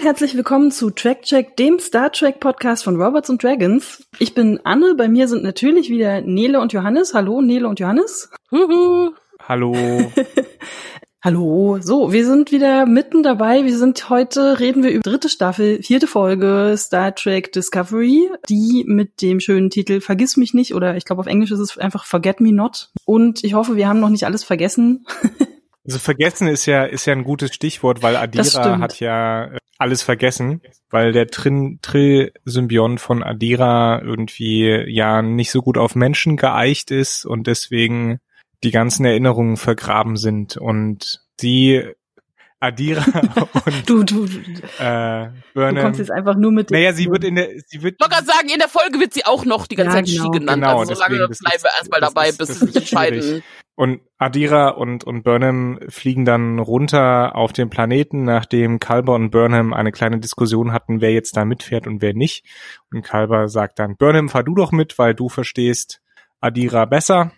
[0.00, 4.02] Und herzlich willkommen zu TrackCheck, dem Star Trek Podcast von Robots und Dragons.
[4.18, 7.12] Ich bin Anne, bei mir sind natürlich wieder Nele und Johannes.
[7.12, 8.30] Hallo Nele und Johannes.
[8.50, 9.10] Huhu.
[9.46, 9.74] Hallo.
[11.22, 11.80] Hallo.
[11.82, 13.66] So, wir sind wieder mitten dabei.
[13.66, 19.20] Wir sind heute, reden wir über dritte Staffel, vierte Folge Star Trek Discovery, die mit
[19.20, 22.40] dem schönen Titel Vergiss mich nicht oder ich glaube auf Englisch ist es einfach Forget
[22.40, 22.88] Me Not.
[23.04, 25.04] Und ich hoffe, wir haben noch nicht alles vergessen.
[25.90, 30.02] Also vergessen ist ja ist ja ein gutes Stichwort, weil Adira hat ja äh, alles
[30.04, 36.36] vergessen, weil der Trin Trill Symbiont von Adira irgendwie ja nicht so gut auf Menschen
[36.36, 38.20] geeicht ist und deswegen
[38.62, 41.82] die ganzen Erinnerungen vergraben sind und sie
[42.62, 43.04] Adira
[43.64, 44.24] und du, du,
[44.78, 45.74] äh, Burnham.
[45.76, 46.70] Du kommst jetzt einfach nur mit.
[46.70, 47.98] Naja, sie wird in der, sie wird.
[48.00, 50.24] Wollte sagen, in der Folge wird sie auch noch die ganze Ja, Zeit genau.
[50.24, 50.62] Ski genannt.
[50.62, 52.76] Genau, also solange bleiben wir erstmal dabei, ist- bis schwierig.
[52.76, 53.42] entscheiden.
[53.80, 59.72] Und Adira und, und Burnham fliegen dann runter auf den Planeten, nachdem Kalber und Burnham
[59.72, 62.44] eine kleine Diskussion hatten, wer jetzt da mitfährt und wer nicht.
[62.92, 66.02] Und Kalber sagt dann, Burnham, fahr du doch mit, weil du verstehst
[66.42, 67.32] Adira besser.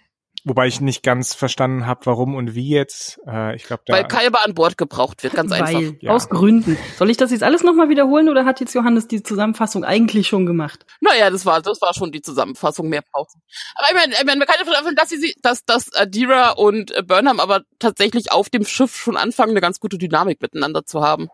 [0.44, 3.20] Wobei ich nicht ganz verstanden habe, warum und wie jetzt.
[3.28, 5.72] Äh, ich glaube, da Weil Kalber an Bord gebraucht wird, ganz einfach.
[5.72, 6.10] Weil, ja.
[6.10, 6.76] aus Gründen.
[6.96, 10.44] Soll ich das jetzt alles nochmal wiederholen oder hat jetzt Johannes die Zusammenfassung eigentlich schon
[10.44, 10.84] gemacht?
[11.00, 13.38] Naja, das war, das war schon die Zusammenfassung, mehr Pause.
[13.76, 16.90] Aber ich meine, ich meine, man kann ja davon, dass sie, dass, dass Adira und
[16.90, 21.02] äh, Burnham aber tatsächlich auf dem Schiff schon anfangen, eine ganz gute Dynamik miteinander zu
[21.02, 21.28] haben.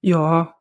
[0.00, 0.54] Ja.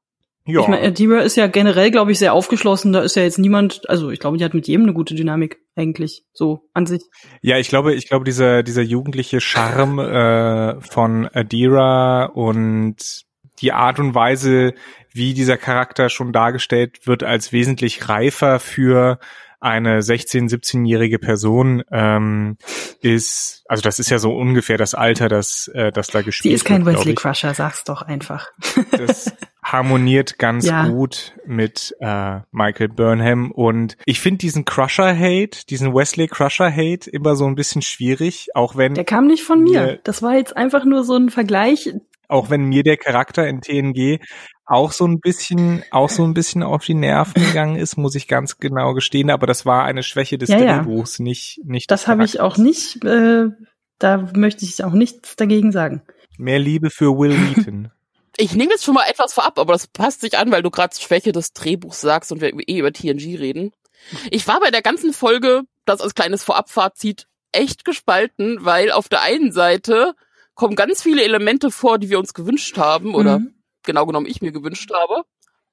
[0.46, 2.92] ja, Ich meine, Adira ist ja generell, glaube ich, sehr aufgeschlossen.
[2.92, 5.63] Da ist ja jetzt niemand, also ich glaube, die hat mit jedem eine gute Dynamik,
[5.76, 6.24] eigentlich.
[6.34, 7.04] So, an sich.
[7.42, 13.26] ja, ich glaube, ich glaube, dieser dieser jugendliche Charme äh, von Adira und
[13.60, 14.74] die Art und Weise,
[15.12, 19.20] wie dieser Charakter schon dargestellt wird, als wesentlich reifer für
[19.64, 22.58] eine 16-, 17-jährige Person ähm,
[23.02, 26.56] ist, also das ist ja so ungefähr das Alter, das, äh, das da Sie gespielt
[26.56, 27.16] ist kein wird, glaub Wesley.
[27.16, 28.48] Crusher, sag's doch einfach.
[28.92, 29.32] Das
[29.64, 30.88] harmoniert ganz Ja.
[30.88, 37.46] gut mit äh, Michael Burnham und ich finde diesen Crusher-Hate, diesen Wesley Crusher-Hate immer so
[37.46, 39.82] ein bisschen schwierig, auch wenn Der kam nicht von mir.
[39.82, 41.94] Mir- Das war jetzt einfach nur so ein Vergleich.
[42.28, 44.20] auch wenn mir der Charakter in TNG
[44.66, 48.28] auch so ein bisschen, auch so ein bisschen auf die Nerven gegangen ist, muss ich
[48.28, 49.30] ganz genau gestehen.
[49.30, 50.78] Aber das war eine Schwäche des Ja, ja.
[50.78, 51.92] Drehbuchs, nicht, nicht.
[51.92, 53.50] Das habe ich auch nicht, äh,
[54.00, 56.02] da möchte ich auch nichts dagegen sagen.
[56.38, 57.32] Mehr Liebe für Will
[57.68, 57.92] Wheaton.
[58.38, 60.96] Ich nehme jetzt schon mal etwas vorab, aber das passt sich an, weil du gerade
[60.96, 63.72] Schwäche des Drehbuchs sagst und wir eh über TNG reden.
[64.32, 69.22] Ich war bei der ganzen Folge, das als kleines Vorabfazit, echt gespalten, weil auf der
[69.22, 70.16] einen Seite
[70.56, 73.54] kommen ganz viele Elemente vor, die wir uns gewünscht haben oder Mhm.
[73.84, 75.24] genau genommen ich mir gewünscht habe.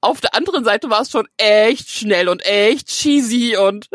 [0.02, 3.88] Auf der anderen Seite war es schon echt schnell und echt cheesy und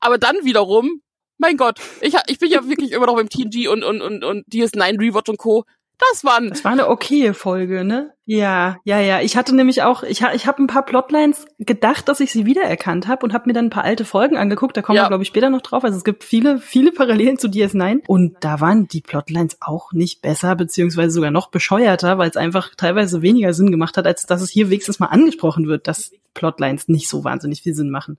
[0.00, 1.02] aber dann wiederum,
[1.38, 4.46] mein Gott, ich, ich bin ja wirklich immer noch beim TNG und und und und
[4.48, 5.64] DS9 Rewatch und Co.
[5.98, 8.14] Das waren Das war eine okaye Folge, ne?
[8.30, 9.22] Ja, ja, ja.
[9.22, 12.44] Ich hatte nämlich auch, ich, ha- ich habe ein paar Plotlines gedacht, dass ich sie
[12.44, 14.76] wiedererkannt habe und habe mir dann ein paar alte Folgen angeguckt.
[14.76, 15.04] Da kommen Ja.
[15.04, 15.82] wir, glaube ich, später noch drauf.
[15.82, 18.00] Also es gibt viele, viele Parallelen zu DS9.
[18.06, 22.74] Und da waren die Plotlines auch nicht besser, beziehungsweise sogar noch bescheuerter, weil es einfach
[22.76, 26.86] teilweise weniger Sinn gemacht hat, als dass es hier wenigstens mal angesprochen wird, dass Plotlines
[26.86, 28.16] nicht so wahnsinnig viel Sinn machen.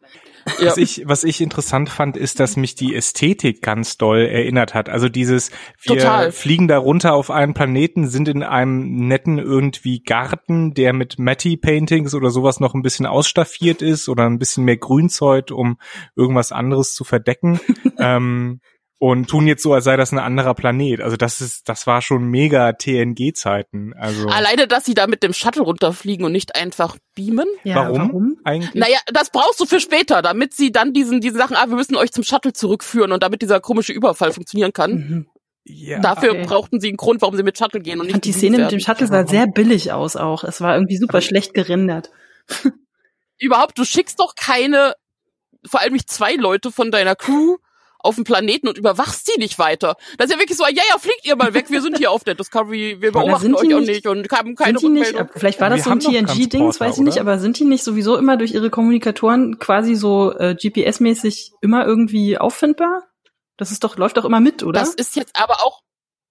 [0.60, 0.66] ja.
[0.66, 4.90] Was ich, was ich interessant fand, ist, dass mich die Ästhetik ganz doll erinnert hat.
[4.90, 5.52] Also dieses,
[5.84, 6.32] wir Total.
[6.34, 12.14] fliegen da runter auf einen Planeten, sind in einem netten irgendwie Garten, der mit Matty-Paintings
[12.14, 15.78] oder sowas noch ein bisschen ausstaffiert ist oder ein bisschen mehr Grünzeug, um
[16.16, 17.60] irgendwas anderes zu verdecken.
[18.00, 18.60] ähm,
[19.02, 21.00] und tun jetzt so, als sei das ein anderer Planet.
[21.00, 23.94] Also das ist, das war schon mega TNG-Zeiten.
[23.98, 27.48] Also Alleine, dass sie da mit dem Shuttle runterfliegen und nicht einfach beamen.
[27.64, 28.76] Ja, warum, eigentlich?
[28.76, 31.96] Naja, das brauchst du für später, damit sie dann diesen, diese Sachen, ah, wir müssen
[31.96, 34.92] euch zum Shuttle zurückführen und damit dieser komische Überfall funktionieren kann.
[34.92, 35.28] Mhm.
[35.70, 36.46] Ja, Dafür okay.
[36.46, 38.58] brauchten sie einen Grund, warum sie mit Shuttle gehen und Ich nicht fand die Szene
[38.58, 38.80] mit dem.
[38.80, 40.44] Shuttle sah sehr billig aus auch.
[40.44, 42.10] Es war irgendwie super schlecht gerendert.
[43.40, 44.96] Überhaupt, du schickst doch keine,
[45.66, 47.58] vor allem nicht zwei Leute von deiner Crew
[48.00, 49.96] auf den Planeten und überwachst die nicht weiter.
[50.18, 52.24] Das ist ja wirklich so, ja, ja, fliegt ihr mal weg, wir sind hier auf
[52.24, 55.34] der Discovery, wir Aber beobachten euch auch nicht- und haben keine sind die nicht, Rückmeldung.
[55.36, 57.84] vielleicht war das Wir so ein TNG-Ding, das weiß ich nicht, aber sind die nicht
[57.84, 63.09] sowieso immer durch ihre Kommunikatoren quasi so äh, GPS-mäßig immer irgendwie auffindbar?
[63.60, 64.80] Das ist doch, läuft doch immer mit, oder?
[64.80, 65.82] Das ist jetzt aber auch,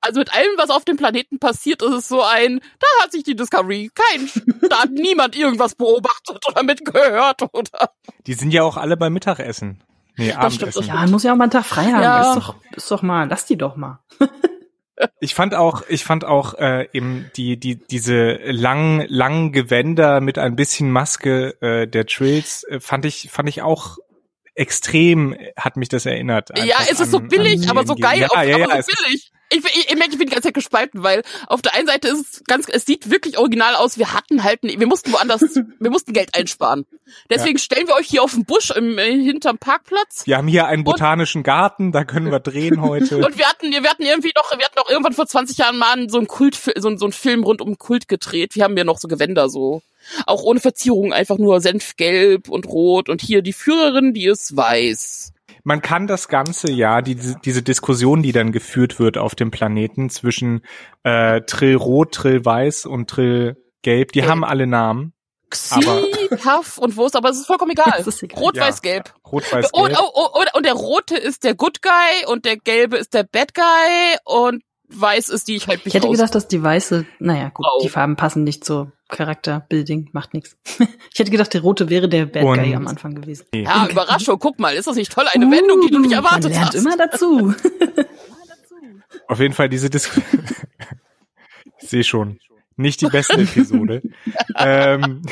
[0.01, 3.23] also mit allem, was auf dem Planeten passiert, ist es so ein, da hat sich
[3.23, 4.31] die Discovery kein,
[4.71, 7.91] da hat niemand irgendwas beobachtet oder mitgehört oder.
[8.27, 9.83] die sind ja auch alle beim Mittagessen.
[10.17, 10.81] Nee, Das stimmt, Abendessen.
[10.81, 12.03] das ja, man muss ja auch mal einen Tag frei haben.
[12.03, 12.31] Ja.
[12.33, 14.01] Ist doch, ist doch mal, lass die doch mal.
[15.21, 20.39] Ich fand auch, ich fand auch äh, eben die die diese langen langen Gewänder mit
[20.39, 23.99] ein bisschen Maske äh, der Trills äh, fand ich fand ich auch
[24.58, 26.50] extrem hat mich das erinnert.
[26.58, 28.87] ja, es ist so billig, an aber so geil, ja, auf, ja, ja, aber es
[28.87, 29.31] so billig.
[29.50, 32.08] ich, ich, ich merke, ich bin die ganze Zeit gespalten, weil auf der einen Seite
[32.08, 33.99] ist es ganz, es sieht wirklich original aus.
[33.99, 35.43] Wir hatten halt, wir mussten woanders,
[35.78, 36.87] wir mussten Geld einsparen.
[37.31, 37.62] Deswegen ja.
[37.62, 40.26] stellen wir euch hier auf den Busch im, äh, hinterm Parkplatz.
[40.26, 43.19] Wir haben hier einen botanischen und, Garten, da können wir drehen heute.
[43.25, 46.10] Und wir hatten, wir hatten irgendwie noch, wir hatten noch irgendwann vor 20 Jahren mal
[46.10, 48.56] so einen Kult, so, so einen Film rund um Kult gedreht.
[48.56, 49.82] Wir haben ja noch so Gewänder so.
[50.26, 53.08] Auch ohne Verzierung, einfach nur Senfgelb und Rot.
[53.08, 55.32] Und hier die Führerin, die ist weiß
[55.64, 60.08] man kann das Ganze ja, die, diese Diskussion, die dann geführt wird auf dem Planeten
[60.08, 60.62] zwischen
[61.02, 64.31] äh, Trill Rot, Trill Weiß und Trill Gelb, die Gelb.
[64.31, 65.12] haben alle Namen.
[65.50, 65.81] Xi,
[66.43, 68.00] Puff und Wurst, aber es ist vollkommen egal.
[68.06, 68.43] Ist egal.
[68.43, 68.64] Rot, ja.
[68.64, 69.14] weiß, gelb.
[69.31, 69.84] Rot, weiß, gelb.
[69.84, 73.14] Und, oh, oh, oh, und der rote ist der Good Guy und der gelbe ist
[73.14, 76.62] der Bad Guy und weiß ist die ich halt nicht Ich hätte gedacht, dass die
[76.62, 77.82] weiße, naja, gut, oh.
[77.82, 80.56] die Farben passen nicht zur Charakterbuilding, macht nichts.
[80.79, 83.46] ich hätte gedacht, der rote wäre der Bad Guy am Anfang gewesen.
[83.55, 85.26] Ja, Überraschung, guck mal, ist das nicht toll?
[85.32, 86.75] Eine uh, Wendung, die du nicht erwartet man lernt hast.
[86.75, 87.55] immer dazu.
[89.29, 90.44] Auf jeden Fall diese Diskussion.
[91.82, 92.38] ich sehe schon.
[92.76, 94.02] Nicht die beste Episode.
[94.56, 95.23] ähm,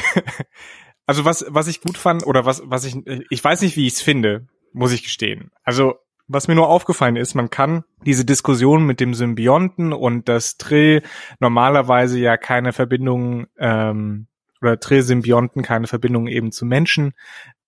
[1.06, 2.96] also was, was ich gut fand, oder was, was ich,
[3.30, 5.50] ich weiß nicht, wie ich es finde, muss ich gestehen.
[5.62, 5.94] Also
[6.28, 11.02] was mir nur aufgefallen ist, man kann diese Diskussion mit dem Symbionten und das Trill
[11.38, 14.26] normalerweise ja keine Verbindung ähm,
[14.60, 17.12] oder Trill-Symbionten keine Verbindung eben zu Menschen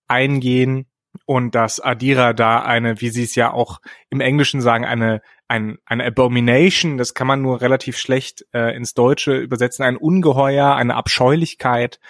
[0.08, 0.86] eingehen
[1.26, 5.78] und dass Adira da eine, wie sie es ja auch im Englischen sagen, eine ein,
[5.86, 10.94] eine Abomination, das kann man nur relativ schlecht äh, ins Deutsche übersetzen, ein Ungeheuer, eine
[10.94, 12.00] Abscheulichkeit,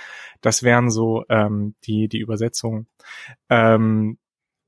[0.40, 2.88] das wären so ähm, die die Übersetzungen.
[3.48, 4.18] Ähm,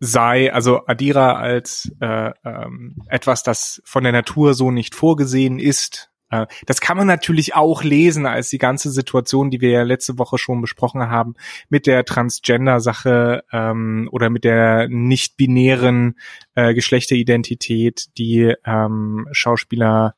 [0.00, 6.10] sei, also Adira als äh, ähm, etwas, das von der Natur so nicht vorgesehen ist.
[6.30, 10.18] Äh, das kann man natürlich auch lesen als die ganze Situation, die wir ja letzte
[10.18, 11.34] Woche schon besprochen haben,
[11.68, 16.18] mit der Transgender-Sache ähm, oder mit der nicht-binären
[16.54, 20.14] äh, Geschlechteridentität, die ähm, Schauspieler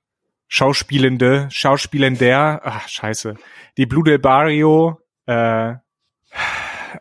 [0.55, 3.37] Schauspielende, Schauspielender, ach scheiße,
[3.79, 5.77] die Blue Del Barrio, äh,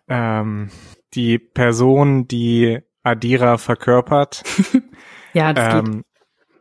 [0.08, 0.70] ähm,
[1.14, 4.44] die Person, die Adira verkörpert,
[5.34, 6.04] ja, ähm,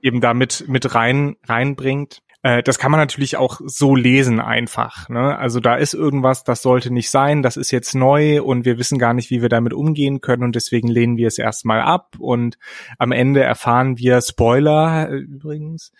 [0.02, 2.23] eben damit mit rein reinbringt.
[2.43, 5.08] Äh, das kann man natürlich auch so lesen einfach.
[5.08, 5.37] Ne?
[5.38, 8.99] Also da ist irgendwas, das sollte nicht sein, das ist jetzt neu und wir wissen
[8.99, 12.58] gar nicht, wie wir damit umgehen können und deswegen lehnen wir es erstmal ab und
[12.99, 15.93] am Ende erfahren wir Spoiler äh, übrigens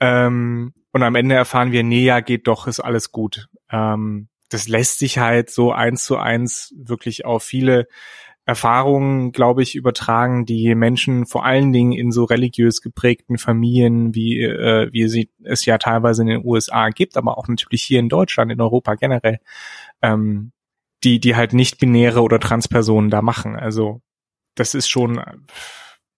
[0.00, 3.48] ähm, und am Ende erfahren wir, nee, ja, geht doch, ist alles gut.
[3.70, 7.86] Ähm, das lässt sich halt so eins zu eins wirklich auf viele
[8.46, 14.40] Erfahrungen, glaube ich, übertragen, die Menschen vor allen Dingen in so religiös geprägten Familien, wie,
[14.40, 18.08] äh, wie sie es ja teilweise in den USA gibt, aber auch natürlich hier in
[18.08, 19.40] Deutschland, in Europa generell,
[20.00, 20.52] ähm,
[21.02, 23.56] die, die halt nicht binäre oder Transpersonen da machen.
[23.56, 24.00] Also
[24.54, 25.20] das ist schon,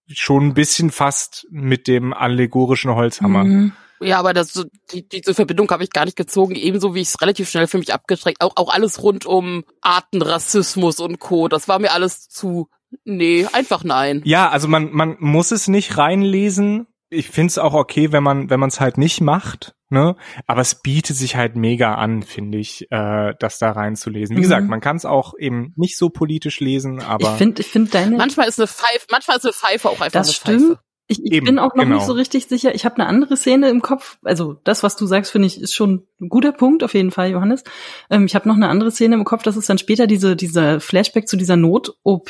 [0.07, 3.43] schon ein bisschen fast mit dem allegorischen Holzhammer.
[3.43, 3.71] Mhm.
[4.01, 7.21] Ja, aber das, die, diese Verbindung habe ich gar nicht gezogen, ebenso wie ich es
[7.21, 8.41] relativ schnell für mich abgestreckt.
[8.41, 11.47] Auch, auch alles rund um Artenrassismus und Co.
[11.47, 12.69] Das war mir alles zu.
[13.03, 14.21] Nee, einfach nein.
[14.25, 16.87] Ja, also man, man muss es nicht reinlesen.
[17.11, 20.15] Ich find's auch okay, wenn man, wenn man es halt nicht macht, ne?
[20.45, 24.35] Aber es bietet sich halt mega an, finde ich, äh, das da reinzulesen.
[24.35, 24.43] Wie mhm.
[24.43, 27.31] gesagt, man kann es auch eben nicht so politisch lesen, aber.
[27.31, 28.15] Ich finde, ich finde deine.
[28.15, 30.77] Manchmal ist eine Pfeife, manchmal ist eine Pfeife auch einfach das eine stimmt.
[30.77, 30.88] Pfeife.
[31.11, 31.95] Ich, ich Eben, bin auch noch genau.
[31.95, 32.75] nicht so richtig sicher.
[32.75, 34.19] Ich habe eine andere Szene im Kopf.
[34.23, 37.31] Also das, was du sagst, finde ich, ist schon ein guter Punkt auf jeden Fall,
[37.31, 37.63] Johannes.
[38.11, 39.41] Ähm, ich habe noch eine andere Szene im Kopf.
[39.41, 42.29] Das ist dann später diese dieser Flashback zu dieser Not-OP,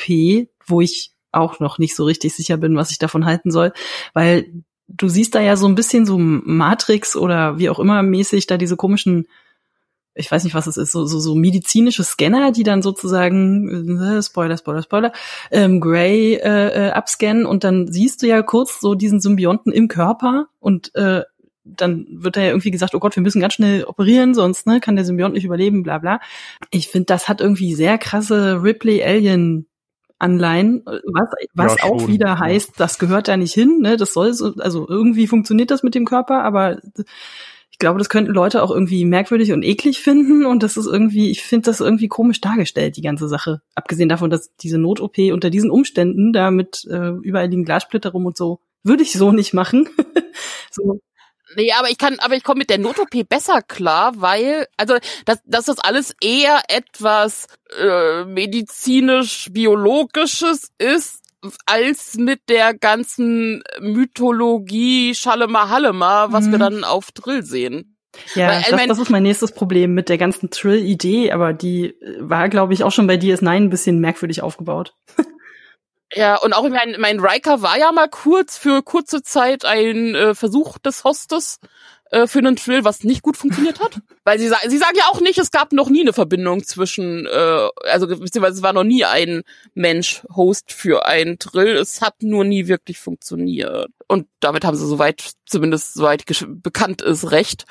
[0.66, 3.72] wo ich auch noch nicht so richtig sicher bin, was ich davon halten soll,
[4.14, 4.50] weil
[4.88, 8.56] du siehst da ja so ein bisschen so Matrix oder wie auch immer mäßig da
[8.56, 9.26] diese komischen
[10.14, 14.22] ich weiß nicht, was es ist, so, so, so medizinische Scanner, die dann sozusagen, äh,
[14.22, 15.12] Spoiler, Spoiler, Spoiler,
[15.50, 19.88] ähm, Grey äh, äh, abscannen und dann siehst du ja kurz so diesen Symbionten im
[19.88, 21.22] Körper und äh,
[21.64, 24.80] dann wird da ja irgendwie gesagt, oh Gott, wir müssen ganz schnell operieren, sonst ne,
[24.80, 26.20] kann der Symbiont nicht überleben, bla bla.
[26.70, 29.66] Ich finde, das hat irgendwie sehr krasse Ripley-Alien
[30.18, 33.96] Anleihen, was, was ja, auch wieder heißt, das gehört da nicht hin, ne?
[33.96, 36.78] Das soll so, also irgendwie funktioniert das mit dem Körper, aber
[37.80, 41.42] glaube, das könnten Leute auch irgendwie merkwürdig und eklig finden und das ist irgendwie, ich
[41.42, 43.62] finde das irgendwie komisch dargestellt, die ganze Sache.
[43.74, 48.26] Abgesehen davon, dass diese Not-OP unter diesen Umständen, da mit äh, überall liegen Glassplitter rum
[48.26, 49.88] und so, würde ich so nicht machen.
[50.70, 51.00] so.
[51.56, 54.94] Nee, aber ich kann, aber ich komme mit der Not-OP besser klar, weil, also,
[55.24, 61.19] dass, dass das alles eher etwas äh, medizinisch-biologisches ist,
[61.66, 66.52] als mit der ganzen Mythologie Schalema Hallema, was mhm.
[66.52, 67.96] wir dann auf Drill sehen.
[68.34, 71.94] Ja, Weil, das, mein, das, ist mein nächstes Problem mit der ganzen Trill-Idee, aber die
[72.18, 74.94] war, glaube ich, auch schon bei DS9 ein bisschen merkwürdig aufgebaut.
[76.12, 80.34] Ja, und auch mein, mein Riker war ja mal kurz für kurze Zeit ein äh,
[80.34, 81.60] Versuch des Hostes
[82.10, 84.00] äh, für einen Trill, was nicht gut funktioniert hat.
[84.24, 87.26] Weil sie, sagen, sie sagen ja auch nicht, es gab noch nie eine Verbindung zwischen,
[87.26, 89.42] äh, also beziehungsweise es war noch nie ein
[89.74, 91.76] Mensch Host für einen Trill.
[91.76, 93.90] Es hat nur nie wirklich funktioniert.
[94.08, 97.64] Und damit haben sie soweit, zumindest soweit bekannt ist, recht.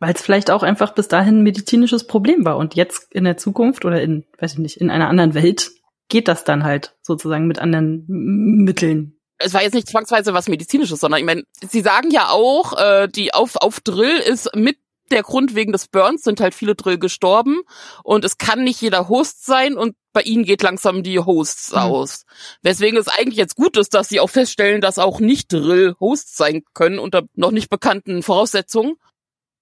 [0.00, 3.36] Weil es vielleicht auch einfach bis dahin ein medizinisches Problem war und jetzt in der
[3.36, 5.70] Zukunft oder in, weiß ich nicht, in einer anderen Welt
[6.08, 9.17] geht das dann halt sozusagen mit anderen Mitteln.
[9.38, 13.08] Es war jetzt nicht zwangsweise was Medizinisches, sondern ich meine, sie sagen ja auch, äh,
[13.08, 14.78] die auf, auf Drill ist mit
[15.10, 17.62] der Grund wegen des Burns sind halt viele Drill gestorben
[18.02, 21.78] und es kann nicht jeder Host sein und bei ihnen geht langsam die Hosts mhm.
[21.78, 22.24] aus.
[22.62, 26.36] Weswegen es eigentlich jetzt gut ist, dass sie auch feststellen, dass auch nicht Drill Hosts
[26.36, 28.96] sein können unter noch nicht bekannten Voraussetzungen.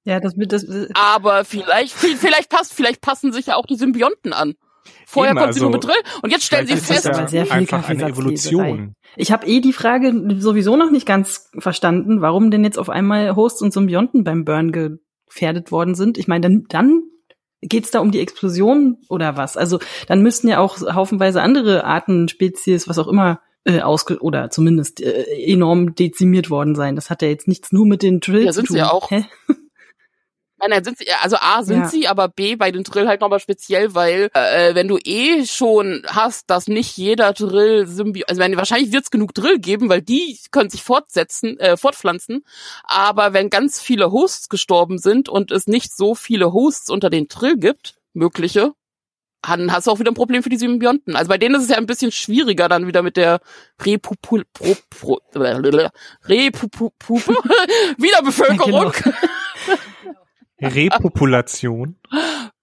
[0.04, 0.64] Ja, das wird das.
[0.64, 4.54] Äh, Aber vielleicht, vielleicht passt, vielleicht passen sich ja auch die Symbionten an.
[5.07, 7.47] Vorher Eben, konnten sie nur also mit Drill und jetzt stellen sie fest, ja sehr
[7.47, 8.95] viel einfach eine Evolution.
[9.16, 13.37] Ich habe eh die Frage sowieso noch nicht ganz verstanden, warum denn jetzt auf einmal
[13.37, 16.19] Hosts und Symbionten beim Burn gefährdet worden sind.
[16.19, 17.02] Ich meine, dann, dann
[17.62, 19.57] geht's da um die Explosion oder was?
[19.57, 24.50] Also dann müssten ja auch haufenweise andere Arten, Spezies, was auch immer äh, ausge oder
[24.50, 26.95] zumindest äh, enorm dezimiert worden sein.
[26.95, 28.75] Das hat ja jetzt nichts nur mit den Drills ja, sind zu tun.
[28.75, 29.11] Sie ja auch.
[29.11, 29.25] Hä?
[30.58, 31.88] Nein, nein, sind sie, also A sind ja.
[31.88, 36.02] sie, aber B bei den Drill halt nochmal speziell, weil äh, wenn du eh schon
[36.06, 40.00] hast, dass nicht jeder Drill Symbi also wenn, wahrscheinlich wird es genug Drill geben, weil
[40.00, 42.44] die können sich fortsetzen, äh, fortpflanzen,
[42.84, 47.28] aber wenn ganz viele Hosts gestorben sind und es nicht so viele Hosts unter den
[47.28, 48.72] Drill gibt, mögliche,
[49.42, 51.16] dann hast du auch wieder ein Problem für die Symbionten.
[51.16, 53.40] Also bei denen ist es ja ein bisschen schwieriger dann wieder mit der
[53.80, 56.90] Repupul Pro, Pro, Repupu
[57.98, 58.72] Wiederbevölkerung.
[58.72, 59.16] Ja, genau.
[60.60, 61.96] Repopulation.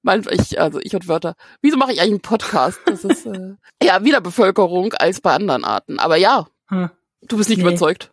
[0.01, 1.35] Man, ich, also ich und Wörter.
[1.61, 2.79] Wieso mache ich eigentlich einen Podcast?
[2.85, 5.99] Das ist äh, ja wieder Bevölkerung als bei anderen Arten.
[5.99, 6.89] Aber ja, hm.
[7.21, 7.67] du bist nicht nee.
[7.67, 8.11] überzeugt.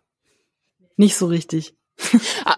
[0.97, 1.75] Nicht so richtig.
[2.45, 2.55] Ah,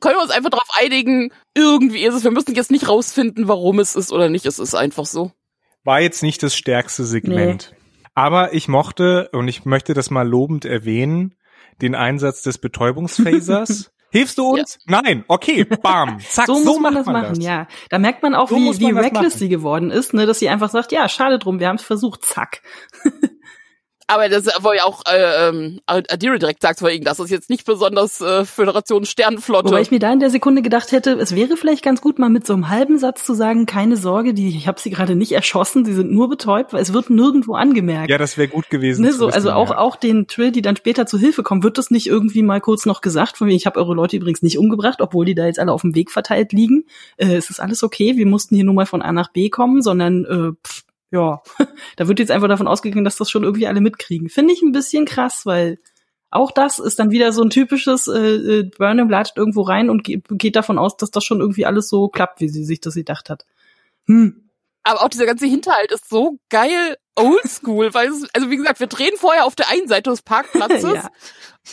[0.00, 2.24] können wir uns einfach darauf einigen, irgendwie ist es.
[2.24, 4.46] Wir müssen jetzt nicht rausfinden, warum es ist oder nicht.
[4.46, 5.30] Es ist einfach so.
[5.84, 7.70] War jetzt nicht das stärkste Segment.
[7.70, 7.76] Nee.
[8.14, 11.36] Aber ich mochte, und ich möchte das mal lobend erwähnen,
[11.80, 13.92] den Einsatz des Betäubungsphasers.
[14.10, 14.78] Hilfst du uns?
[14.88, 15.02] Ja.
[15.02, 15.24] Nein.
[15.28, 16.18] Okay, bam.
[16.28, 17.44] Zack, so, so muss man das man machen, das.
[17.44, 17.66] ja.
[17.88, 20.70] Da merkt man auch, so wie, wie reckless sie geworden ist, ne, dass sie einfach
[20.70, 22.62] sagt, ja, schade drum, wir haben es versucht, zack.
[24.10, 27.64] Aber das war ja auch äh, ähm, Adira direkt sagt vor das ist jetzt nicht
[27.64, 29.68] besonders äh, Föderation Sternenflotte.
[29.68, 32.28] Wobei ich mir da in der Sekunde gedacht hätte, es wäre vielleicht ganz gut, mal
[32.28, 35.30] mit so einem halben Satz zu sagen, keine Sorge, die, ich habe sie gerade nicht
[35.30, 38.10] erschossen, sie sind nur betäubt, weil es wird nirgendwo angemerkt.
[38.10, 39.02] Ja, das wäre gut gewesen.
[39.02, 39.78] Ne, so, wissen, also auch, ja.
[39.78, 42.86] auch den Trill, die dann später zu Hilfe kommen, wird das nicht irgendwie mal kurz
[42.86, 45.60] noch gesagt, von mir, ich habe eure Leute übrigens nicht umgebracht, obwohl die da jetzt
[45.60, 46.84] alle auf dem Weg verteilt liegen.
[47.16, 49.82] Äh, es ist alles okay, wir mussten hier nur mal von A nach B kommen,
[49.82, 51.42] sondern äh, pff, ja,
[51.96, 54.28] da wird jetzt einfach davon ausgegangen, dass das schon irgendwie alle mitkriegen.
[54.28, 55.78] Finde ich ein bisschen krass, weil
[56.30, 60.04] auch das ist dann wieder so ein typisches äh, äh Burnham ladet irgendwo rein und
[60.04, 62.94] geht, geht davon aus, dass das schon irgendwie alles so klappt, wie sie sich das
[62.94, 63.44] gedacht hat.
[64.06, 64.50] Hm.
[64.82, 68.86] Aber auch dieser ganze Hinterhalt ist so geil oldschool, weil es, also wie gesagt, wir
[68.86, 71.10] drehen vorher auf der einen Seite des Parkplatzes ja.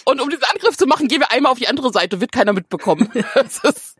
[0.05, 2.53] und um diesen Angriff zu machen, gehen wir einmal auf die andere Seite, wird keiner
[2.53, 3.09] mitbekommen.
[3.33, 3.95] das ist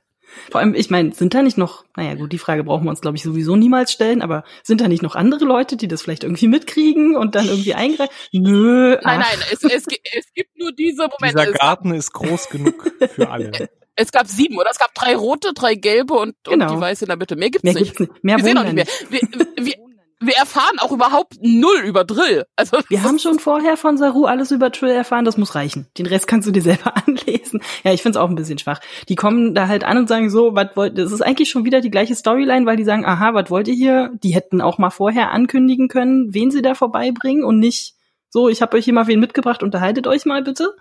[0.51, 3.01] vor allem, ich meine, sind da nicht noch, naja gut, die Frage brauchen wir uns,
[3.01, 6.23] glaube ich, sowieso niemals stellen, aber sind da nicht noch andere Leute, die das vielleicht
[6.23, 8.13] irgendwie mitkriegen und dann irgendwie eingreifen?
[8.31, 8.97] Nö.
[9.03, 9.31] Nein, ach.
[9.31, 9.85] nein, es, es,
[10.17, 11.41] es gibt nur diese Momente.
[11.41, 13.51] Dieser Garten ist groß genug für alle.
[13.99, 14.69] Es gab sieben, oder?
[14.69, 16.65] Es gab drei rote, drei gelbe und, genau.
[16.65, 17.35] und die weiße in der Mitte.
[17.35, 17.97] Mehr gibt's mehr nicht.
[17.97, 18.23] Gibt's nicht.
[18.23, 18.85] Mehr wir sehen auch nicht mehr.
[19.09, 19.21] Wir,
[19.57, 19.73] wir,
[20.19, 22.45] wir erfahren auch überhaupt null über Drill.
[22.55, 25.87] Also wir haben schon vorher von Saru alles über Drill erfahren, das muss reichen.
[25.97, 27.61] Den Rest kannst du dir selber anlesen.
[27.83, 28.79] Ja, ich find's auch ein bisschen schwach.
[29.09, 31.81] Die kommen da halt an und sagen so, was wollt das ist eigentlich schon wieder
[31.81, 34.11] die gleiche Storyline, weil die sagen, aha, was wollt ihr hier?
[34.23, 37.95] Die hätten auch mal vorher ankündigen können, wen sie da vorbeibringen und nicht
[38.29, 40.75] so, ich habe euch hier mal wen mitgebracht, unterhaltet euch mal bitte.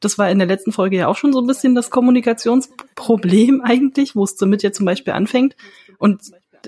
[0.00, 4.14] Das war in der letzten Folge ja auch schon so ein bisschen das Kommunikationsproblem eigentlich,
[4.14, 5.56] wo es damit ja zum Beispiel anfängt.
[5.98, 6.22] Und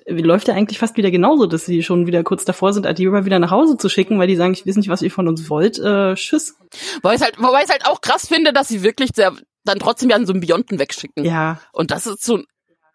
[0.06, 3.38] läuft ja eigentlich fast wieder genauso, dass sie schon wieder kurz davor sind, Adira wieder
[3.38, 5.78] nach Hause zu schicken, weil die sagen, ich weiß nicht, was ihr von uns wollt.
[5.78, 6.56] Äh, tschüss.
[7.02, 9.32] Wobei ich halt, wobei ich halt auch krass finde, dass sie wirklich sehr,
[9.64, 11.24] dann trotzdem ja einen Symbionten wegschicken.
[11.24, 11.60] Ja.
[11.72, 12.42] Und das ist so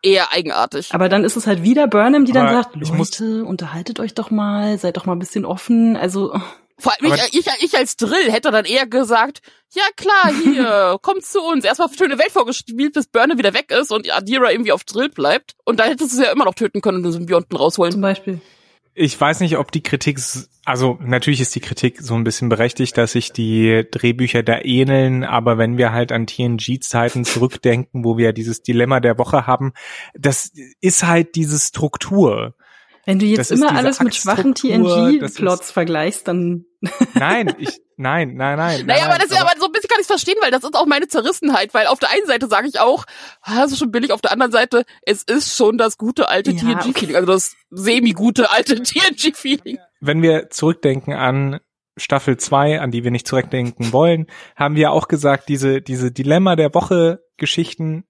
[0.04, 0.94] eher eigenartig.
[0.94, 4.78] Aber dann ist es halt wieder Burnham, die dann sagt, Leute, unterhaltet euch doch mal,
[4.78, 5.96] seid doch mal ein bisschen offen.
[5.96, 6.34] Also
[6.82, 9.42] vor allem ich, ich, ich als Drill hätte dann eher gesagt,
[9.74, 11.64] ja klar, hier, kommt zu uns.
[11.64, 15.54] Erstmal schöne Welt vorgespielt, bis Burner wieder weg ist und Adira irgendwie auf Drill bleibt.
[15.64, 17.94] Und da hättest du sie ja immer noch töten können und den Symbionten rausholen.
[17.94, 18.42] Zum Beispiel.
[18.94, 20.20] Ich weiß nicht, ob die Kritik,
[20.66, 25.24] also natürlich ist die Kritik so ein bisschen berechtigt, dass sich die Drehbücher da ähneln,
[25.24, 29.72] aber wenn wir halt an TNG-Zeiten zurückdenken, wo wir dieses Dilemma der Woche haben,
[30.14, 32.54] das ist halt diese Struktur.
[33.12, 36.66] Wenn du jetzt Das immer alles mit schwachen TNG-Plots vergleichst, dann
[37.14, 38.86] Nein, ich, nein, nein, nein.
[38.86, 40.76] Naja, nein, aber das ist aber so ein bisschen kann ich verstehen, weil das ist
[40.76, 43.06] auch meine Zerrissenheit, weil auf der einen Seite sage ich auch,
[43.46, 46.80] das ist schon billig, auf der anderen Seite, es ist schon das gute alte Ja,
[46.80, 49.78] TNG-Feeling, also das semi-gute alte TNG-Feeling.
[50.00, 51.60] wenn wir zurückdenken an
[51.98, 56.56] Staffel 2, an die wir nicht zurückdenken wollen, haben wir auch gesagt, diese, diese Dilemma
[56.56, 58.06] der Woche Geschichten,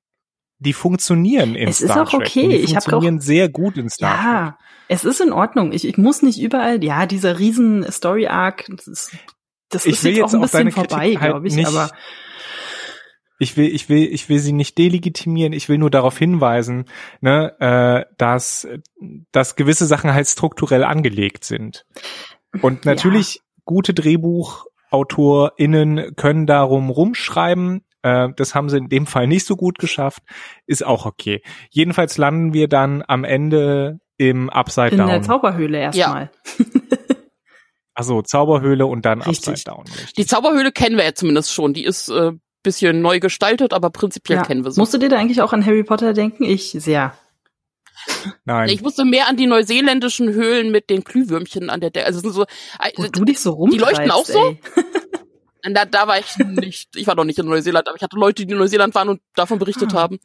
[0.63, 2.21] die funktionieren in Es ist Star auch Trek.
[2.21, 2.43] okay.
[2.43, 4.23] Und Die Ich funktionieren sehr gut in Star Trek.
[4.23, 5.71] ja, es ist in Ordnung.
[5.73, 9.11] Ich, ich muss nicht überall, ja, dieser riesen Story-Arc, das ist,
[9.69, 11.91] das Ich ist will jetzt auch ein auch bisschen vorbei, halt glaube ich, nicht- aber
[13.39, 15.51] Ich will, ich will, ich will sie nicht delegitimieren.
[15.53, 16.85] Ich will nur darauf hinweisen,
[17.21, 18.67] ne, äh, dass,
[19.31, 21.85] dass gewisse Sachen halt strukturell angelegt sind.
[22.61, 27.83] Und natürlich gute DrehbuchautorInnen können darum rumschreiben.
[28.03, 30.23] Äh, das haben sie in dem Fall nicht so gut geschafft.
[30.65, 31.41] Ist auch okay.
[31.69, 35.23] Jedenfalls landen wir dann am Ende im Upside in der Down.
[35.23, 36.31] Zauberhöhle erstmal.
[37.93, 39.49] Also Zauberhöhle und dann Richtig.
[39.49, 39.83] Upside Down.
[39.85, 40.13] richtig.
[40.13, 42.31] Die Zauberhöhle kennen wir ja zumindest schon, die ist äh,
[42.63, 44.45] bisschen neu gestaltet, aber prinzipiell Ja.
[44.45, 44.79] kennen wir sie.
[44.79, 46.43] Musst du dir da eigentlich auch an Harry Potter denken?
[46.45, 47.13] Ich sehr.
[48.45, 48.69] Nein.
[48.69, 52.05] Ich musste mehr an die neuseeländischen Höhlen mit den Glühwürmchen an der Decke.
[52.05, 52.45] Also so,
[52.95, 54.55] Wo du dich so rumtreibst, leuchten auch so?
[55.63, 58.45] Da, da war ich nicht, ich war noch nicht in Neuseeland, aber ich hatte Leute,
[58.45, 59.97] die in Neuseeland waren und davon berichtet Ah.
[59.99, 60.19] haben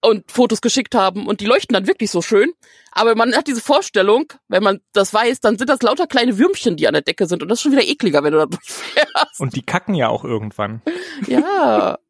[0.00, 2.52] und Fotos geschickt haben und die leuchten dann wirklich so schön.
[2.92, 6.76] Aber man hat diese Vorstellung, wenn man das weiß, dann sind das lauter kleine Würmchen,
[6.76, 9.40] die an der Decke sind und das ist schon wieder ekliger, wenn du da durchfährst.
[9.40, 10.82] Und die kacken ja auch irgendwann.
[11.26, 11.98] Ja.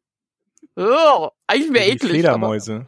[0.81, 2.11] Oh, eigentlich wäre die eklig.
[2.11, 2.87] Fledermäuse.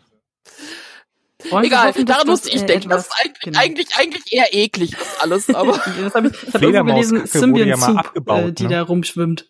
[1.50, 2.90] Wollen Egal, hoffen, daran das, musste ich äh, denken.
[2.90, 3.60] Das etwas- ist eigentlich, genau.
[3.60, 5.80] eigentlich, eigentlich eher eklig, das alles, aber.
[6.02, 7.22] Das habe ich, ich hab irgendwo gelesen,
[7.54, 8.70] wurde ja äh, die ne?
[8.70, 9.48] da rumschwimmt.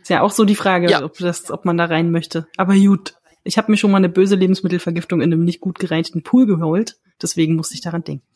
[0.00, 1.02] Ist ja auch so die Frage, Ja.
[1.02, 2.46] ob, das, ob man da rein möchte.
[2.56, 6.22] Aber gut, ich habe mir schon mal eine böse Lebensmittelvergiftung in einem nicht gut gereinigten
[6.22, 6.96] Pool geholt.
[7.22, 8.26] Deswegen musste ich daran denken.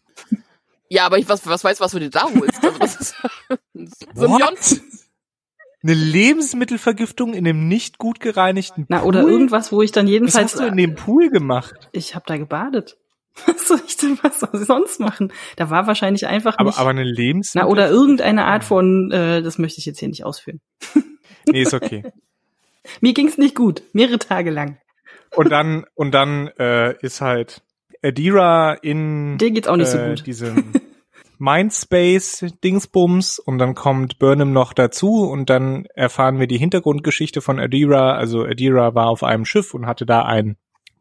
[0.89, 2.65] Ja, aber ich was, was weiß, was du dir da holst.
[2.65, 3.15] Also das ist
[4.15, 4.81] Symbiont.
[5.83, 9.31] Eine Lebensmittelvergiftung in einem nicht gut gereinigten Na, oder Pool?
[9.31, 10.53] irgendwas, wo ich dann Was jedenfalls...
[10.55, 11.89] hast du in dem Pool gemacht?
[11.93, 12.97] ich habe da gebadet.
[13.47, 15.33] Was soll ich denn was soll ich sonst machen?
[15.55, 16.79] Da war wahrscheinlich einfach Aber, nicht...
[16.81, 17.67] aber eine Lebensmittel...
[17.67, 19.13] na, oder irgendeine Art von...
[19.13, 20.61] Äh, das möchte ich jetzt hier nicht ausführen.
[21.51, 22.03] Nee, ist okay.
[23.01, 23.83] Mir ging's nicht gut.
[23.95, 24.79] Mehrere Tage lang.
[25.35, 27.63] Und dann, und dann äh, ist halt
[28.03, 30.27] Adira in Dir geht's auch nicht so äh, gut.
[30.27, 30.73] diesem
[31.39, 38.17] Mindspace-Dingsbums und dann kommt Burnham noch dazu und dann erfahren wir die Hintergrundgeschichte von Adira.
[38.17, 40.57] Also Adira war auf einem Schiff und hatte da einen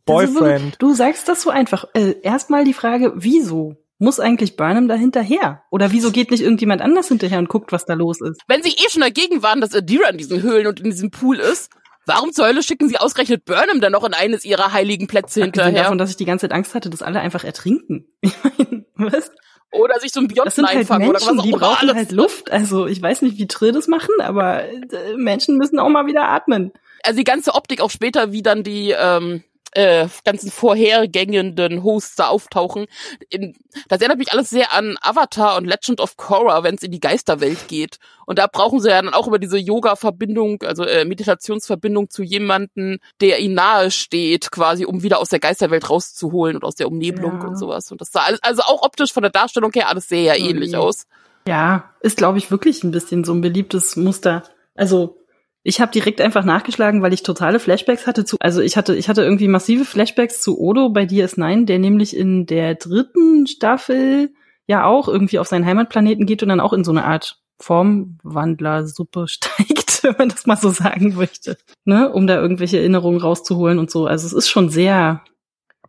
[0.07, 0.75] Also, Boyfriend.
[0.79, 1.85] du sagst das so einfach.
[1.93, 3.75] Äh, Erstmal die Frage, wieso?
[3.99, 5.63] Muss eigentlich Burnham da hinterher?
[5.71, 8.41] Oder wieso geht nicht irgendjemand anders hinterher und guckt, was da los ist?
[8.47, 11.37] Wenn sie eh schon dagegen waren, dass Adira in diesen Höhlen und in diesem Pool
[11.37, 11.71] ist,
[12.05, 15.45] warum zur Hölle schicken sie ausgerechnet Burnham dann noch in eines ihrer heiligen Plätze Abgesehen
[15.63, 15.83] hinterher?
[15.83, 18.05] davon, dass ich die ganze Zeit Angst hatte, dass alle einfach ertrinken.
[18.21, 19.31] Ich meine, was?
[19.71, 21.95] Oder sich so ein sind halt einfangen oder was Menschen, auch die immer brauchen alles.
[21.95, 22.51] halt Luft.
[22.51, 26.29] Also ich weiß nicht, wie Trill das machen, aber äh, Menschen müssen auch mal wieder
[26.29, 26.71] atmen.
[27.03, 29.43] Also die ganze Optik auch später, wie dann die ähm,
[29.77, 32.87] äh, ganzen vorhergängenden Hosts da auftauchen.
[33.29, 33.55] In,
[33.87, 36.99] das erinnert mich alles sehr an Avatar und Legend of Korra, wenn es in die
[36.99, 37.97] Geisterwelt geht.
[38.25, 42.97] Und da brauchen sie ja dann auch über diese Yoga-Verbindung, also äh, Meditationsverbindung zu jemanden,
[43.21, 47.39] der ihnen nahe steht, quasi, um wieder aus der Geisterwelt rauszuholen und aus der Umnebelung
[47.41, 47.47] Ja.
[47.47, 47.91] und sowas.
[47.91, 50.45] Und das sah alles, also auch optisch von der Darstellung her alles sehr Mhm.
[50.49, 51.05] ähnlich aus.
[51.47, 54.43] Ja, ist, glaube ich, wirklich ein bisschen so ein beliebtes Muster.
[54.75, 55.17] Also
[55.67, 58.37] ich habe direkt einfach nachgeschlagen, weil ich totale Flashbacks hatte zu.
[58.39, 62.45] Also ich hatte, ich hatte irgendwie massive Flashbacks zu Odo bei DS9, der nämlich in
[62.45, 64.33] der dritten Staffel
[64.65, 69.27] ja auch irgendwie auf seinen Heimatplaneten geht und dann auch in so eine Art Formwandlersuppe
[69.27, 71.57] steigt, wenn man das mal so sagen möchte.
[71.83, 72.13] Ne?
[72.13, 74.05] Um da irgendwelche Erinnerungen rauszuholen und so.
[74.05, 75.21] Also es ist schon sehr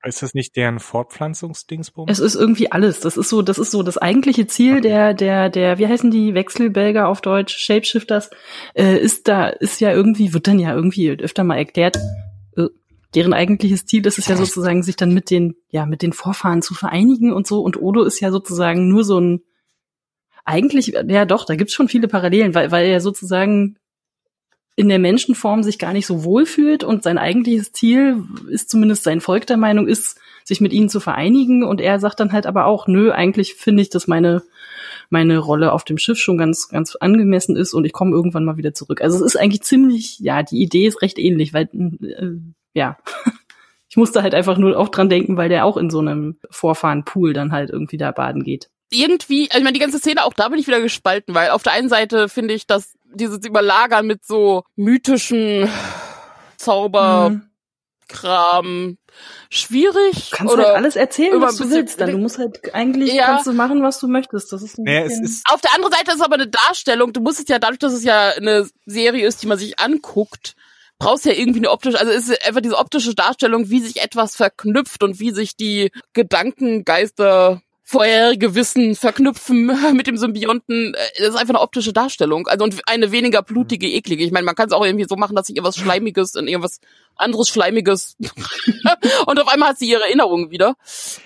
[0.05, 2.11] Ist das nicht deren Fortpflanzungsdingsbums?
[2.11, 3.01] es ist irgendwie alles.
[3.01, 4.81] Das ist so, das ist so das eigentliche Ziel Okay.
[4.83, 8.31] der, der, der, wie heißen die Wechselbelger auf Deutsch, Shapeshifters,
[8.75, 11.97] äh, ist da, ist ja irgendwie, wird dann ja irgendwie öfter mal erklärt,
[12.57, 12.67] äh,
[13.15, 16.63] deren eigentliches Ziel ist es ja sozusagen, sich dann mit den, ja, mit den Vorfahren
[16.63, 17.61] zu vereinigen und so.
[17.61, 19.43] Und Odo ist ja sozusagen nur so ein,
[20.45, 23.77] eigentlich, ja doch, da gibt's schon viele Parallelen, weil, weil er sozusagen
[24.79, 29.03] in der Menschenform sich gar nicht so wohl fühlt und sein eigentliches Ziel ist zumindest
[29.03, 32.47] sein Volk der Meinung ist, sich mit ihnen zu vereinigen und er sagt dann halt
[32.47, 34.45] aber auch, nö, eigentlich finde ich, dass meine
[35.11, 38.57] meine Rolle auf dem Schiff schon ganz ganz angemessen ist und ich komme irgendwann mal
[38.57, 39.03] wieder zurück.
[39.03, 42.39] Also es ist eigentlich ziemlich, ja, die Idee ist recht ähnlich, weil äh,
[42.73, 42.99] ja,
[43.91, 47.33] ich musste halt einfach nur auch dran denken, weil der auch in so einem Vorfahrenpool
[47.33, 48.71] dann halt irgendwie da baden geht.
[48.91, 51.63] Irgendwie, also ich meine, die ganze Szene, auch da bin ich wieder gespalten, weil auf
[51.63, 55.69] der einen Seite finde ich, dass dieses Überlagern mit so mythischen
[56.57, 57.43] Zauber, Mhm.
[58.11, 58.97] Kram
[59.51, 60.31] schwierig.
[60.31, 62.01] Du kannst oder halt alles erzählen, was du willst.
[62.01, 63.27] Dann du musst halt eigentlich Ja.
[63.27, 64.51] kannst du machen, was du möchtest.
[64.51, 66.49] Das ist ein Naja, es bisschen- ist, Auf der anderen Seite ist es aber eine
[66.49, 67.13] Darstellung.
[67.13, 70.55] Du musst es ja dadurch, dass es ja eine Serie ist, die man sich anguckt,
[70.99, 74.35] brauchst ja irgendwie eine optische, also es ist einfach diese optische Darstellung, wie sich etwas
[74.37, 80.93] verknüpft und wie sich die Gedankengeister vorherige Wissen verknüpfen mit dem Symbionten.
[80.93, 82.47] Äh, Das ist einfach eine optische Darstellung.
[82.47, 84.25] Also und eine weniger blutige, eklige.
[84.25, 86.81] Ich meine, man kann es auch irgendwie so machen, dass sich irgendwas Schleimiges in irgendwas
[87.17, 88.17] anderes Schleimiges
[89.27, 90.77] und auf einmal hat sie ihre Erinnerungen wieder.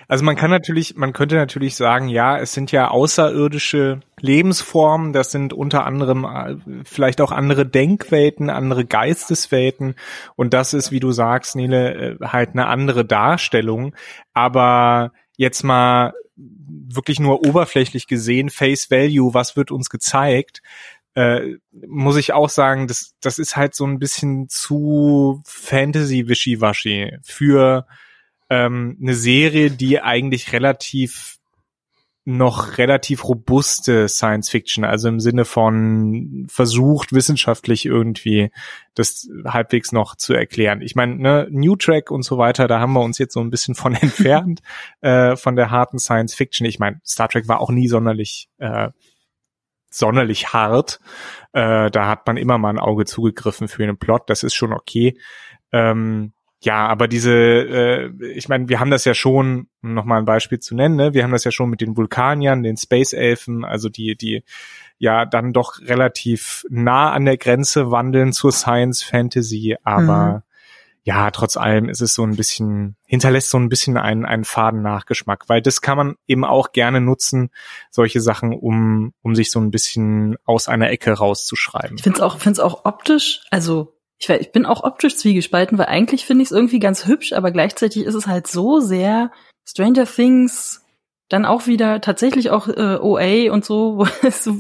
[0.09, 5.33] also man kann natürlich, man könnte natürlich sagen, ja, es sind ja außerirdische Lebensformen, das
[5.33, 9.96] sind unter anderem äh, vielleicht auch andere Denkwelten, andere Geisteswelten
[10.37, 13.94] und das ist, wie du sagst, Nele, äh, halt eine andere Darstellung,
[14.33, 20.62] aber jetzt mal wirklich nur oberflächlich gesehen, Face Value, was wird uns gezeigt,
[21.14, 27.87] äh, muss ich auch sagen, das, das ist halt so ein bisschen zu Fantasy-Wischiwaschi für
[28.49, 31.37] ähm, eine Serie, die eigentlich relativ
[32.24, 38.52] noch relativ robuste Science Fiction, also im Sinne von versucht wissenschaftlich irgendwie
[38.94, 40.82] das halbwegs noch zu erklären.
[40.82, 43.50] Ich meine, ne, New Track und so weiter, da haben wir uns jetzt so ein
[43.50, 44.62] bisschen von entfernt
[45.00, 46.66] äh, von der harten Science Fiction.
[46.66, 48.90] Ich meine, Star Trek war auch nie sonderlich äh,
[49.90, 51.00] sonderlich hart.
[51.52, 54.72] Äh, da hat man immer mal ein Auge zugegriffen für einen Plot, das ist schon
[54.72, 55.18] okay.
[55.72, 56.32] Ähm,
[56.64, 60.61] ja, aber diese, äh, ich meine, wir haben das ja schon, um nochmal ein Beispiel
[60.61, 61.12] zu nennen, ne?
[61.12, 64.44] wir haben das ja schon mit den Vulkaniern, den Space Elfen, also die, die
[64.98, 70.44] ja dann doch relativ nah an der Grenze wandeln zur Science Fantasy, aber
[71.05, 74.83] ja, trotz allem ist es so ein bisschen, hinterlässt so ein bisschen einen, einen faden
[74.83, 77.51] Nachgeschmack, weil das kann man eben auch gerne nutzen,
[77.90, 81.96] solche Sachen, um, um sich so ein bisschen aus einer Ecke rauszuschreiben.
[81.96, 85.87] Ich finde es auch, find's auch optisch, also ich, ich bin auch optisch zwiegespalten, weil
[85.87, 89.32] eigentlich finde ich es irgendwie ganz hübsch, aber gleichzeitig ist es halt so sehr
[89.68, 90.85] Stranger Things,
[91.28, 94.06] dann auch wieder tatsächlich auch äh, OA und so, wo,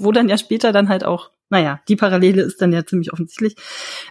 [0.04, 3.56] wo dann ja später dann halt auch, naja, die Parallele ist dann ja ziemlich offensichtlich.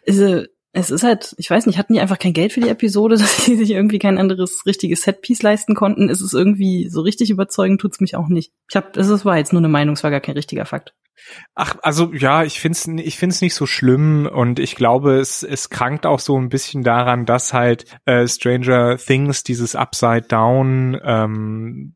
[0.05, 3.15] Äh, es ist halt, ich weiß nicht, hatten die einfach kein Geld für die Episode,
[3.17, 6.07] dass sie sich irgendwie kein anderes richtiges Setpiece leisten konnten?
[6.07, 8.53] Ist es irgendwie so richtig überzeugend, tut's mich auch nicht.
[8.69, 10.93] Ich habe, es war jetzt nur eine Meinung, es war gar kein richtiger Fakt.
[11.55, 15.69] Ach, also ja, ich find's, ich find's nicht so schlimm und ich glaube, es, es
[15.69, 21.95] krankt auch so ein bisschen daran, dass halt äh, Stranger Things dieses Upside Down ähm,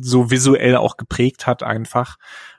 [0.00, 2.16] so visuell auch geprägt hat einfach.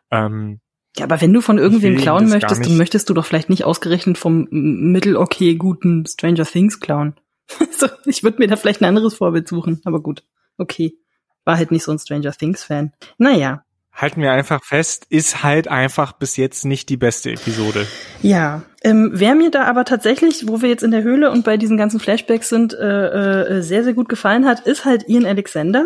[0.10, 0.60] Ähm,
[0.98, 4.18] Ja, aber wenn du von irgendwem klauen möchtest, dann möchtest du doch vielleicht nicht ausgerechnet
[4.18, 7.16] vom mittel-okay guten Stranger Things klauen.
[7.72, 10.24] so, ich würde mir da vielleicht ein anderes Vorbild suchen, aber gut.
[10.58, 10.98] Okay.
[11.44, 12.94] War halt nicht so ein Stranger Things-Fan.
[13.18, 13.64] Naja.
[14.02, 17.86] Halten wir einfach fest, ist halt einfach bis jetzt nicht die beste Episode.
[18.22, 18.64] Ja.
[18.84, 21.78] Ähm, wer mir da aber tatsächlich, wo wir jetzt in der Höhle und bei diesen
[21.78, 25.86] ganzen Flashbacks sind, äh, äh, sehr, sehr gut gefallen hat, ist halt Ian Alexander.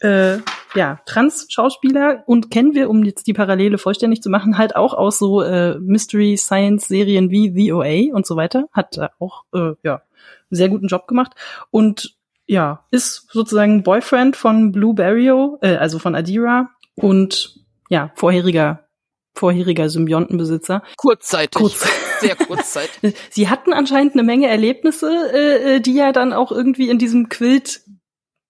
[0.00, 0.38] Äh,
[0.74, 5.18] ja, Trans-Schauspieler und kennen wir, um jetzt die Parallele vollständig zu machen, halt auch aus
[5.18, 8.66] so äh, Mystery-Science-Serien wie The OA und so weiter.
[8.72, 10.02] Hat auch, äh, ja,
[10.50, 11.32] sehr guten Job gemacht.
[11.70, 18.88] Und ja, ist sozusagen Boyfriend von Blue Barrio, äh, also von Adira und ja, vorheriger,
[19.34, 20.82] vorheriger Symbiontenbesitzer.
[20.96, 21.60] Kurzzeitig.
[21.60, 21.86] Kurz.
[22.20, 23.14] Sehr kurzzeitig.
[23.30, 27.28] Sie hatten anscheinend eine Menge Erlebnisse, äh, äh, die ja dann auch irgendwie in diesem
[27.28, 27.82] Quilt,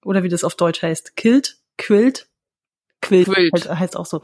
[0.05, 2.29] oder wie das auf Deutsch heißt, Kilt, Quilt,
[3.01, 3.53] Quilt, Quilt.
[3.55, 4.23] Heißt, heißt auch so,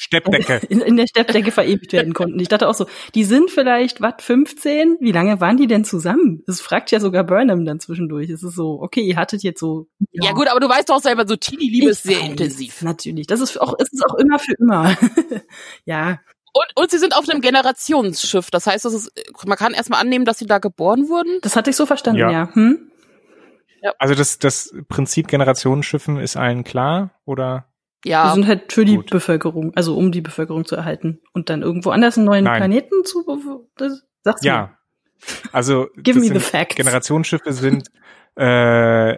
[0.00, 0.60] Steppdecke.
[0.68, 2.38] in, in der Steppdecke verewigt werden konnten.
[2.38, 4.98] Ich dachte auch so, die sind vielleicht, was, 15?
[5.00, 6.44] Wie lange waren die denn zusammen?
[6.46, 8.30] Das fragt ja sogar Burnham dann zwischendurch.
[8.30, 9.88] Es ist so, okay, ihr hattet jetzt so.
[10.12, 12.82] Ja gut, aber du weißt doch selber, so Teenie-Liebe ist sehr weiß, intensiv.
[12.82, 13.26] Natürlich.
[13.26, 14.96] Das ist auch, es ist auch immer für immer.
[15.84, 16.20] ja.
[16.52, 18.52] Und, und sie sind auf einem Generationsschiff.
[18.52, 19.12] Das heißt, das ist,
[19.46, 21.40] man kann erstmal annehmen, dass sie da geboren wurden.
[21.42, 22.30] Das hatte ich so verstanden, Ja.
[22.30, 22.54] ja.
[22.54, 22.88] Hm?
[23.98, 27.67] Also das, das Prinzip Generationenschiffen ist allen klar, oder?
[28.04, 28.32] Die Ja.
[28.32, 29.10] sind halt für die Gut.
[29.10, 32.58] Bevölkerung, also um die Bevölkerung zu erhalten und dann irgendwo anders einen neuen Nein.
[32.58, 33.68] Planeten zu.
[33.76, 34.46] Das, sag's mir.
[34.48, 34.78] Ja.
[35.52, 36.76] Also Give me the facts.
[36.76, 37.88] Generationsschiffe sind
[38.36, 39.16] äh,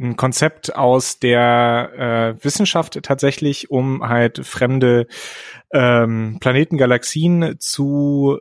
[0.00, 5.06] ein Konzept aus der äh, Wissenschaft tatsächlich, um halt fremde
[5.72, 8.38] ähm, Planeten, Galaxien zu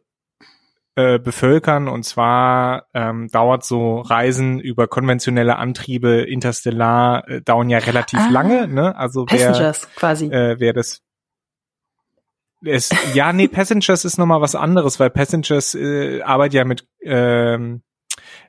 [1.01, 1.87] äh, bevölkern.
[1.87, 8.29] Und zwar ähm, dauert so Reisen über konventionelle Antriebe interstellar äh, dauern ja relativ Ah.
[8.31, 8.67] lange.
[8.67, 8.95] Ne?
[8.95, 10.25] Also wer, Passengers quasi.
[10.27, 11.01] äh, wer das
[12.63, 17.81] es, ja, nee, Passengers ist nochmal was anderes, weil Passengers äh, arbeitet ja mit ähm,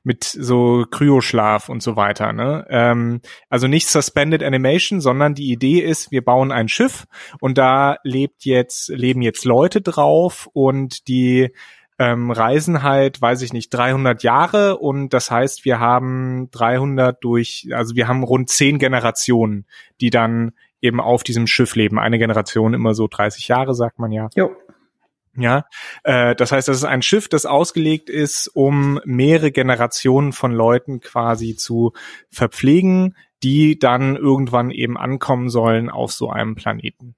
[0.04, 2.32] mit so Kryoschlaf und so weiter.
[2.32, 2.66] Ne?
[2.68, 7.06] Ähm, also nicht Suspended Animation, sondern die Idee ist, wir bauen ein Schiff
[7.40, 11.52] und da lebt jetzt leben jetzt Leute drauf und die
[12.02, 17.68] ähm, reisen halt, weiß ich nicht, 300 Jahre und das heißt, wir haben 300 durch,
[17.72, 19.66] also wir haben rund zehn Generationen,
[20.00, 22.00] die dann eben auf diesem Schiff leben.
[22.00, 24.28] Eine Generation immer so 30 Jahre, sagt man ja.
[24.34, 24.50] Jo.
[25.36, 25.64] Ja,
[26.02, 31.00] äh, das heißt, das ist ein Schiff, das ausgelegt ist, um mehrere Generationen von Leuten
[31.00, 31.92] quasi zu
[32.30, 37.14] verpflegen, die dann irgendwann eben ankommen sollen auf so einem Planeten.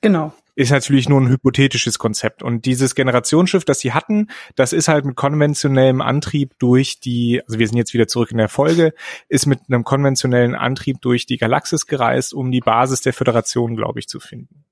[0.00, 0.32] Genau.
[0.54, 2.42] Ist natürlich nur ein hypothetisches Konzept.
[2.42, 7.58] Und dieses Generationsschiff, das sie hatten, das ist halt mit konventionellem Antrieb durch die, also
[7.58, 8.92] wir sind jetzt wieder zurück in der Folge,
[9.28, 13.98] ist mit einem konventionellen Antrieb durch die Galaxis gereist, um die Basis der Föderation, glaube
[13.98, 14.64] ich, zu finden.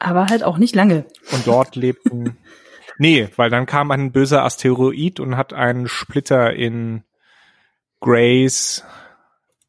[0.00, 1.04] Aber halt auch nicht lange.
[1.30, 2.36] Und dort lebten,
[2.98, 7.04] nee, weil dann kam ein böser Asteroid und hat einen Splitter in
[8.00, 8.84] Grays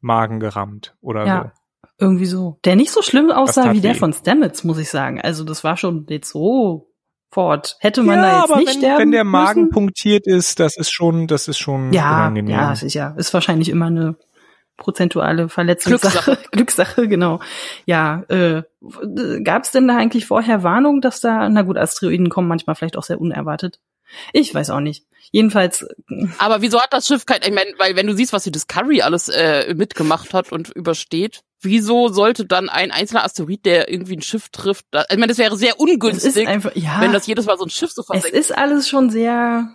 [0.00, 1.42] Magen gerammt oder Ja.
[1.42, 1.50] so.
[1.98, 2.58] Irgendwie so.
[2.64, 3.98] Der nicht so schlimm aussah wie der weh.
[3.98, 5.20] von Stamets, muss ich sagen.
[5.20, 6.92] Also das war schon jetzt so
[7.30, 7.76] fort.
[7.80, 9.72] Hätte man ja, da jetzt aber nicht wenn, sterben wenn der Magen müssen?
[9.72, 12.54] punktiert ist, das ist schon, das ist schon Ja, unangenehm.
[12.54, 13.14] ja, sicher.
[13.18, 14.16] Ist wahrscheinlich immer eine
[14.76, 16.12] prozentuale Verletzungssache.
[16.12, 16.48] Glückssache.
[16.52, 17.40] Glückssache, genau.
[17.84, 18.62] Ja, äh,
[19.42, 22.96] gab es denn da eigentlich vorher Warnung, dass da, na gut, Asteroiden kommen manchmal vielleicht
[22.96, 23.80] auch sehr unerwartet.
[24.32, 25.04] Ich weiß auch nicht.
[25.32, 25.86] Jedenfalls,
[26.38, 29.02] Aber wieso hat das Schiff kein, ich meine, weil wenn du siehst, was die Discovery
[29.02, 34.22] alles äh, mitgemacht hat und übersteht, wieso sollte dann ein einzelner Asteroid, der irgendwie ein
[34.22, 37.26] Schiff trifft, da, ich meine, das wäre sehr es ist ungünstig, einfach, ja, wenn das
[37.26, 38.36] jedes Mal so ein Schiff so es versenkt.
[38.36, 39.68] ist alles schon sehr,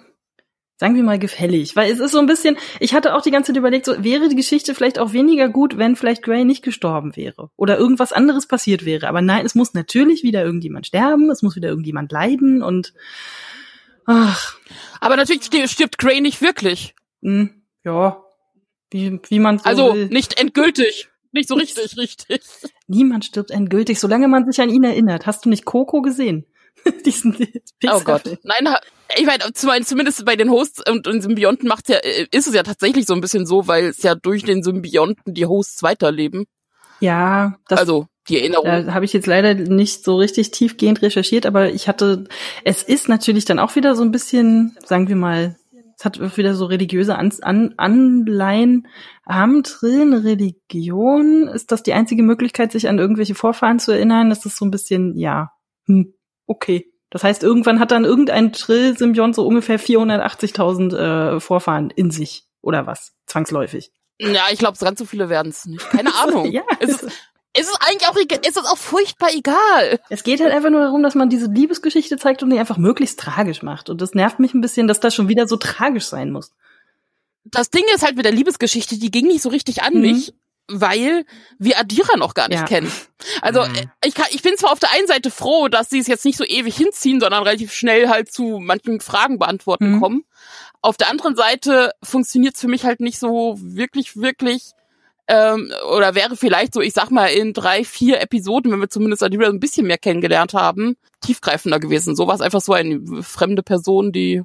[0.77, 1.75] sagen wir mal, gefällig.
[1.75, 4.29] Weil es ist so ein bisschen, ich hatte auch die ganze Zeit überlegt, so wäre
[4.29, 7.49] die Geschichte vielleicht auch weniger gut, wenn vielleicht Gray nicht gestorben wäre.
[7.57, 9.07] Oder irgendwas anderes passiert wäre.
[9.07, 12.93] Aber nein, es muss natürlich wieder irgendjemand sterben, es muss wieder irgendjemand leiden und
[14.05, 14.57] ach,
[14.99, 16.95] Aber natürlich stirbt, Gray nicht wirklich.
[17.21, 17.49] mh,
[17.85, 18.21] ja,
[18.91, 20.07] wie, wie man so Also will.
[20.07, 21.09] nicht endgültig.
[21.33, 22.41] Nicht so richtig, richtig.
[22.87, 25.25] Niemand stirbt endgültig, solange man sich an ihn erinnert.
[25.25, 26.45] Hast du nicht Coco gesehen?
[27.05, 28.03] Diesen Oh Pixar-Film.
[28.05, 28.39] Gott.
[28.43, 28.73] Nein,
[29.17, 32.53] ich meine, zum- zumindest bei den Hosts und, und Symbionten macht's ja, äh, ist es
[32.53, 36.45] ja tatsächlich so ein bisschen so, weil es ja durch den Symbionten die Hosts weiterleben.
[36.99, 38.65] Ja, das, also die Erinnerung.
[38.65, 42.25] Da habe ich jetzt leider nicht so richtig tiefgehend recherchiert, aber ich hatte,
[42.63, 45.57] es ist natürlich dann auch wieder so ein bisschen, sagen wir mal,
[46.03, 48.87] es hat wieder so religiöse An An Anleihen.
[49.25, 51.47] Haben Trillen Religion?
[51.47, 54.29] Ist das die einzige Möglichkeit, sich an irgendwelche Vorfahren zu erinnern?
[54.29, 55.51] Das ist so ein bisschen, ja,
[55.85, 56.13] hm,
[56.45, 56.91] okay.
[57.09, 62.49] Das heißt, irgendwann hat dann irgendein Trill-Symbiont so ungefähr 480.000 äh, Vorfahren in sich.
[62.61, 63.13] Oder was?
[63.25, 63.93] Zwangsläufig.
[64.19, 65.89] Ja, ich glaube, ganz so viele werden es nicht.
[65.89, 66.51] Keine Ahnung.
[66.51, 67.11] Ja, es, ist,
[67.53, 69.99] es ist eigentlich auch, egal- es ist auch furchtbar egal.
[70.09, 73.19] Es geht halt einfach nur darum, dass man diese Liebesgeschichte zeigt und die einfach möglichst
[73.19, 73.89] tragisch macht.
[73.89, 76.51] Und das nervt mich ein bisschen, dass das schon wieder so tragisch sein muss.
[77.45, 80.01] Das Ding ist halt mit der Liebesgeschichte, die ging nicht so richtig an Mhm.
[80.01, 80.33] mich,
[80.67, 81.25] weil
[81.59, 82.65] wir Adira noch gar nicht Ja.
[82.65, 82.91] kennen.
[83.41, 83.75] Also Mhm.
[83.75, 86.23] äh, ich, kann, ich bin zwar auf der einen Seite froh, dass sie es jetzt
[86.25, 90.01] nicht so ewig hinziehen, sondern relativ schnell halt zu manchen Fragen beantworten Mhm.
[90.01, 90.25] kommen.
[90.81, 94.71] Auf der anderen Seite funktioniert es für mich halt nicht so wirklich, wirklich
[95.27, 99.23] ähm, oder wäre vielleicht so, ich sag mal, in drei, vier Episoden, wenn wir zumindest
[99.23, 102.15] Adira ein bisschen mehr kennengelernt haben, tiefgreifender gewesen.
[102.15, 104.43] So war es einfach so eine fremde Person, die,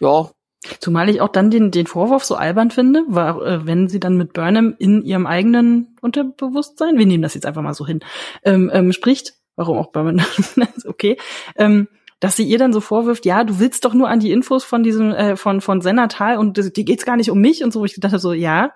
[0.00, 0.30] ja,
[0.78, 4.18] Zumal ich auch dann den, den Vorwurf so albern finde, war, äh, wenn sie dann
[4.18, 8.00] mit Burnham in ihrem eigenen Unterbewusstsein, wir nehmen das jetzt einfach mal so hin,
[8.44, 10.26] ähm, ähm, spricht, warum auch Burnham,
[10.86, 11.16] okay,
[11.56, 11.88] ähm,
[12.20, 14.82] dass sie ihr dann so vorwirft, ja, du willst doch nur an die Infos von
[14.82, 17.86] diesem, äh, von, von Sennatal und die geht's gar nicht um mich und so, wo
[17.86, 18.72] ich gedacht habe, so, ja,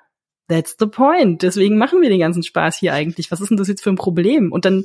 [0.48, 1.42] that's the point.
[1.42, 3.30] Deswegen machen wir den ganzen Spaß hier eigentlich.
[3.30, 4.52] Was ist denn das jetzt für ein Problem?
[4.52, 4.84] Und dann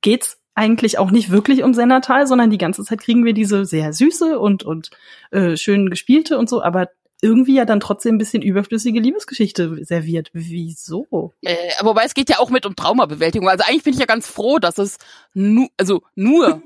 [0.00, 3.92] geht's eigentlich auch nicht wirklich um Sennatal, sondern die ganze Zeit kriegen wir diese sehr
[3.92, 4.90] süße und, und
[5.32, 6.90] äh, schön gespielte und so, aber
[7.22, 10.28] irgendwie ja dann trotzdem ein bisschen überflüssige Liebesgeschichte serviert.
[10.32, 11.32] Wieso?
[11.42, 13.48] Äh, wobei es geht ja auch mit um Traumabewältigung.
[13.48, 14.98] Also eigentlich bin ich ja ganz froh, dass es
[15.32, 16.62] nu also nur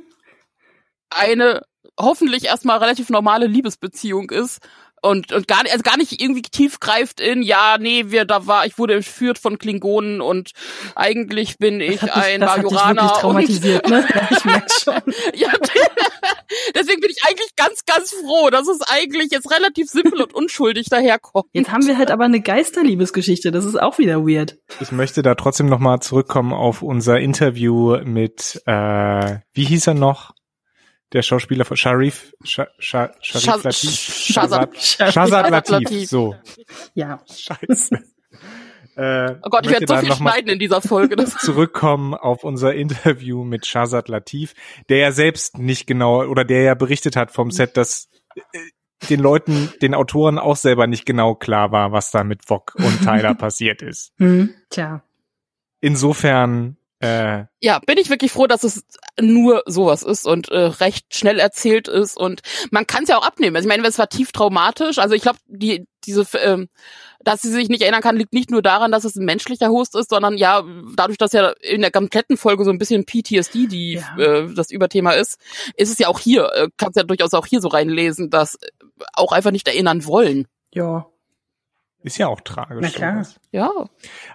[1.10, 1.62] eine
[1.98, 4.60] hoffentlich erstmal relativ normale Liebesbeziehung ist
[5.02, 8.46] und und gar nicht also gar nicht irgendwie tief greift in ja nee wir da
[8.46, 10.52] war ich wurde entführt von Klingonen und
[10.94, 14.08] eigentlich bin ich Das hat dich, ein das hat dich wirklich Majoraner und traumatisiert, ne?
[14.14, 15.14] Ja, ich merk's schon.
[15.34, 15.48] ja,
[16.74, 20.88] deswegen bin ich eigentlich ganz ganz froh, dass es eigentlich jetzt relativ simpel und unschuldig
[20.88, 21.46] daherkommt.
[21.52, 24.58] Jetzt haben wir halt aber eine Geisterliebesgeschichte, das ist auch wieder weird.
[24.80, 30.32] Ich möchte da trotzdem nochmal zurückkommen auf unser Interview mit, äh, wie hieß er noch?
[31.12, 33.90] Der Schauspieler von Sharif, Sha, Sha, Sharif Latif.
[33.90, 35.70] Shazad- Shazad Shazad Latif.
[35.72, 36.08] Latif.
[36.08, 36.36] So,
[36.94, 37.20] Ja.
[37.30, 37.98] scheiße.
[38.96, 41.14] Äh, Oh Gott, ich werde so viel schneiden in dieser Folge.
[41.40, 44.54] Zurückkommen auf unser Interview mit Shazad Latif,
[44.88, 48.58] der ja selbst nicht genau oder der ja berichtet hat vom Set, dass äh,
[49.08, 53.00] den Leuten, den Autoren auch selber nicht genau klar war, was da mit Vog und
[53.04, 54.12] Tyler passiert ist.
[54.18, 55.04] Hm, tja.
[55.80, 58.84] Insofern Äh, Ja, bin ich wirklich froh, dass es
[59.20, 63.26] nur sowas ist und äh, recht schnell erzählt ist und man kann es ja auch
[63.26, 63.54] abnehmen.
[63.56, 64.98] Also ich meine, es war tief traumatisch.
[64.98, 66.68] Also ich glaube, die diese ähm,
[67.20, 69.94] dass sie sich nicht erinnern kann, liegt nicht nur daran, dass es ein menschlicher Host
[69.96, 70.64] ist, sondern ja,
[70.96, 74.16] dadurch, dass ja in der kompletten Folge so ein bisschen PTSD die Ja.
[74.18, 75.38] äh, das Überthema ist,
[75.76, 78.68] ist es ja auch hier, äh, kannst ja durchaus auch hier so reinlesen, dass äh,
[79.14, 80.46] auch einfach nicht erinnern wollen.
[80.72, 81.06] Ja.
[82.02, 82.78] Ist ja auch tragisch.
[82.80, 83.24] Na klar.
[83.24, 83.40] sowas.
[83.50, 83.70] Ja.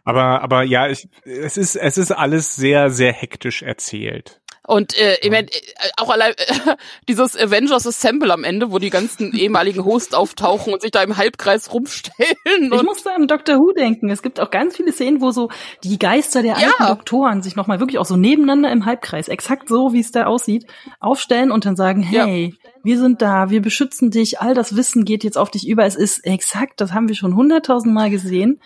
[0.04, 4.43] Aber, aber ja, ich, es ist, es ist alles sehr, sehr hektisch erzählt.
[4.66, 5.52] Und äh, ich mein, äh,
[5.98, 6.76] auch allein äh,
[7.10, 11.18] dieses Avengers Assemble am Ende, wo die ganzen ehemaligen Hosts auftauchen und sich da im
[11.18, 12.36] Halbkreis rumstellen.
[12.46, 14.10] Ich musste an Doctor Who denken.
[14.10, 15.50] Es gibt auch ganz viele Szenen, wo so
[15.84, 16.68] die Geister der Ja.
[16.68, 20.26] alten Doktoren sich nochmal wirklich auch so nebeneinander im Halbkreis, exakt so, wie es da
[20.28, 20.66] aussieht,
[21.02, 22.26] aufstellen und dann sagen, Ja.
[22.26, 25.84] hey, wir sind da, wir beschützen dich, all das Wissen geht jetzt auf dich über.
[25.86, 28.62] Es ist exakt, das haben wir schon hunderttausendmal gesehen.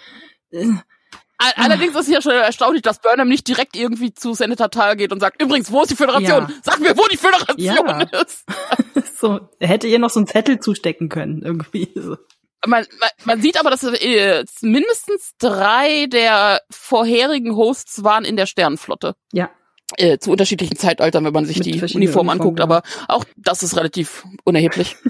[1.39, 4.95] All- allerdings ist es ja schon erstaunlich, dass Burnham nicht direkt irgendwie zu Senator Tal
[4.95, 6.47] geht und sagt, übrigens, wo ist die Föderation?
[6.47, 6.49] Ja.
[6.63, 8.01] Sag mir, wo die Föderation Ja.
[8.21, 8.43] ist.
[9.19, 11.89] so, er hätte ihr noch so einen Zettel zustecken können, irgendwie.
[11.95, 12.17] So.
[12.65, 18.47] Man, man, man sieht aber, dass äh, mindestens drei der vorherigen Hosts waren in der
[18.47, 19.15] Sternenflotte.
[19.31, 19.51] Ja.
[19.95, 22.59] Äh, zu unterschiedlichen Zeitaltern, wenn man sich Mit die Uniformen, anguckt.
[22.59, 22.63] ja.
[22.65, 24.95] Aber auch das ist relativ unerheblich.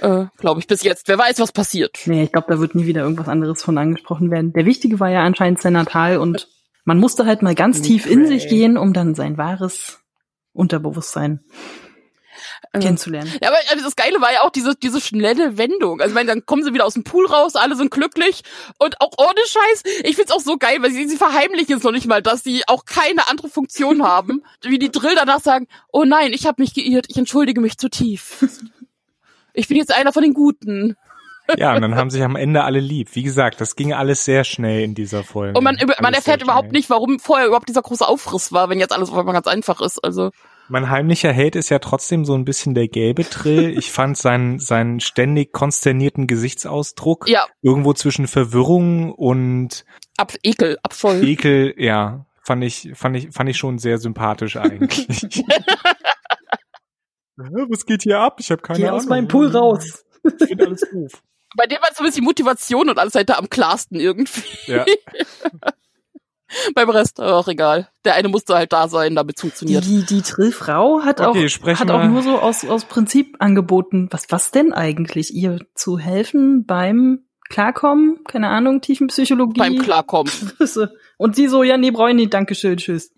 [0.00, 1.08] äh, Glaube ich, bis jetzt.
[1.08, 1.98] Wer weiß, was passiert.
[2.06, 4.52] Nee, ich glaube, da wird nie wieder irgendwas anderes von angesprochen werden.
[4.52, 6.48] Der Wichtige war ja anscheinend Senatal und
[6.84, 8.28] man musste halt mal ganz tief in Okay.
[8.28, 10.00] sich gehen, um dann sein wahres
[10.52, 11.40] Unterbewusstsein
[12.72, 13.32] Äh, kennenzulernen.
[13.42, 16.00] Ja, aber äh, das Geile war ja auch diese, diese schnelle Wendung.
[16.00, 18.42] Also, ich meine, dann kommen sie wieder aus dem Pool raus, alle sind glücklich
[18.78, 19.82] und auch ohne Scheiß.
[20.04, 22.62] Ich find's auch so geil, weil sie, sie verheimlichen es noch nicht mal, dass sie
[22.66, 24.42] auch keine andere Funktion haben.
[24.62, 27.88] Wie die Drill danach sagen, oh nein, ich habe mich geirrt, ich entschuldige mich zu
[27.88, 28.44] tief.
[29.58, 30.96] Ich bin jetzt einer von den Guten.
[31.56, 33.08] Ja, und dann haben sich am Ende alle lieb.
[33.14, 35.56] Wie gesagt, das ging alles sehr schnell in dieser Folge.
[35.56, 38.78] Und man, über- man erfährt überhaupt nicht, warum vorher überhaupt dieser große Aufriss war, wenn
[38.78, 39.98] jetzt alles auf einmal ganz einfach ist.
[40.04, 40.30] Also,
[40.68, 43.76] Mein heimlicher Held ist ja trotzdem so ein bisschen der gelbe Trill.
[43.78, 49.86] Ich fand seinen, seinen ständig konsternierten Gesichtsausdruck ja, irgendwo zwischen Verwirrung und
[50.18, 51.18] ab, Ekel, Abscheu.
[51.22, 55.06] Ekel, ja, fand ich, fand ich, fand ich schon sehr sympathisch eigentlich.
[57.38, 58.38] Was geht hier ab?
[58.40, 58.98] Ich habe keine Geh Ahnung.
[59.00, 60.04] aus meinem Pool raus.
[60.24, 61.22] Ich finde alles doof.
[61.56, 64.42] Bei dem war zumindest die Motivation und alles halt da am klarsten irgendwie.
[64.66, 64.84] Ja.
[66.74, 67.90] Beim Rest auch egal.
[68.04, 69.84] Der eine musste halt da sein, damit es funktioniert.
[69.84, 74.26] Die, die Trillfrau hat Okay, auch, hat auch nur so aus, aus Prinzip angeboten, was,
[74.30, 75.34] was denn eigentlich?
[75.34, 78.24] Ihr zu helfen beim Klarkommen?
[78.24, 79.58] Keine Ahnung, Tiefenpsychologie?
[79.58, 80.32] Beim Klarkommen.
[81.18, 83.12] Und sie so, ja, nee, brauche ich nicht, Dankeschön, tschüss.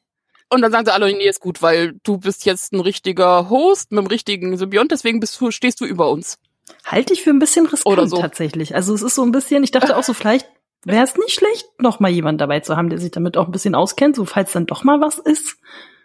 [0.53, 3.93] Und dann sagen sie alle, nee, ist gut, weil du bist jetzt ein richtiger Host
[3.93, 6.39] mit einem richtigen Symbiont, deswegen bist du, stehst du über uns.
[6.85, 8.19] Halte ich für ein bisschen riskant so.
[8.19, 8.75] tatsächlich.
[8.75, 10.49] Also es ist so ein bisschen, ich dachte auch so, vielleicht
[10.85, 13.53] wäre es nicht schlecht, noch mal jemand dabei zu haben, der sich damit auch ein
[13.53, 15.57] bisschen auskennt, so falls dann doch mal was ist.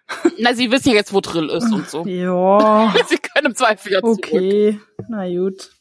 [0.37, 2.05] Na, sie wissen ja jetzt, wo Drill ist und so.
[2.05, 4.19] Ja, Sie können im Zweifel ja zurück.
[4.23, 4.79] okay,
[5.09, 5.71] na gut.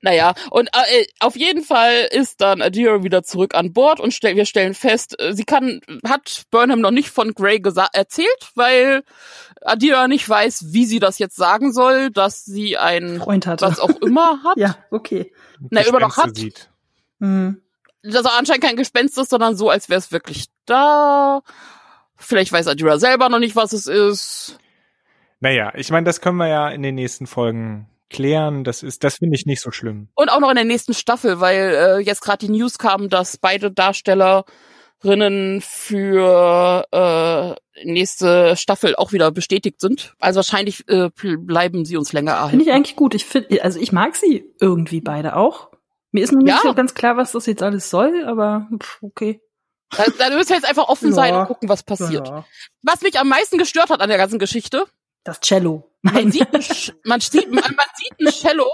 [0.00, 4.36] Naja, und äh, auf jeden Fall ist dann Adira wieder zurück an Bord und stell,
[4.36, 7.62] wir stellen fest, äh, sie kann, hat Burnham noch nicht von Grey
[7.92, 9.02] erzählt, weil
[9.62, 13.64] Adira nicht weiß, wie sie das jetzt sagen soll, dass sie ein Freund hatte.
[13.64, 14.56] was auch immer hat.
[14.56, 15.32] Ja, okay.
[15.70, 16.36] Na, immer noch hat.
[16.36, 16.70] Sieht.
[17.20, 17.62] Hm.
[18.02, 21.42] dass er anscheinend kein Gespenst ist, sondern so, als wäre es wirklich da.
[22.16, 24.58] Vielleicht weiß Adira selber noch nicht, was es ist.
[25.40, 28.64] Naja, ich meine, das können wir ja in den nächsten Folgen klären.
[28.64, 30.08] Das ist, das finde ich nicht so schlimm.
[30.14, 33.36] Und auch noch in der nächsten Staffel, weil äh, jetzt gerade die News kam, dass
[33.36, 40.14] beide Darstellerinnen für äh, nächste Staffel auch wieder bestätigt sind.
[40.18, 42.60] Also wahrscheinlich äh, bleiben sie uns länger Finde erhalten.
[42.60, 43.14] ich eigentlich gut.
[43.14, 45.70] Ich finde, also ich mag sie irgendwie beide auch.
[46.12, 46.60] Mir ist noch nicht Ja.
[46.62, 49.40] so ganz klar, was das jetzt alles soll, aber pff, okay.
[49.96, 51.42] Da, da müssen wir jetzt einfach offen sein Ja.
[51.42, 52.26] und gucken, was passiert.
[52.26, 52.44] Ja.
[52.82, 54.84] Was mich am meisten gestört hat an der ganzen Geschichte,
[55.26, 55.90] Das Cello.
[56.02, 56.62] man sieht, ein
[57.04, 58.70] man sieht, man, man sieht ein Cello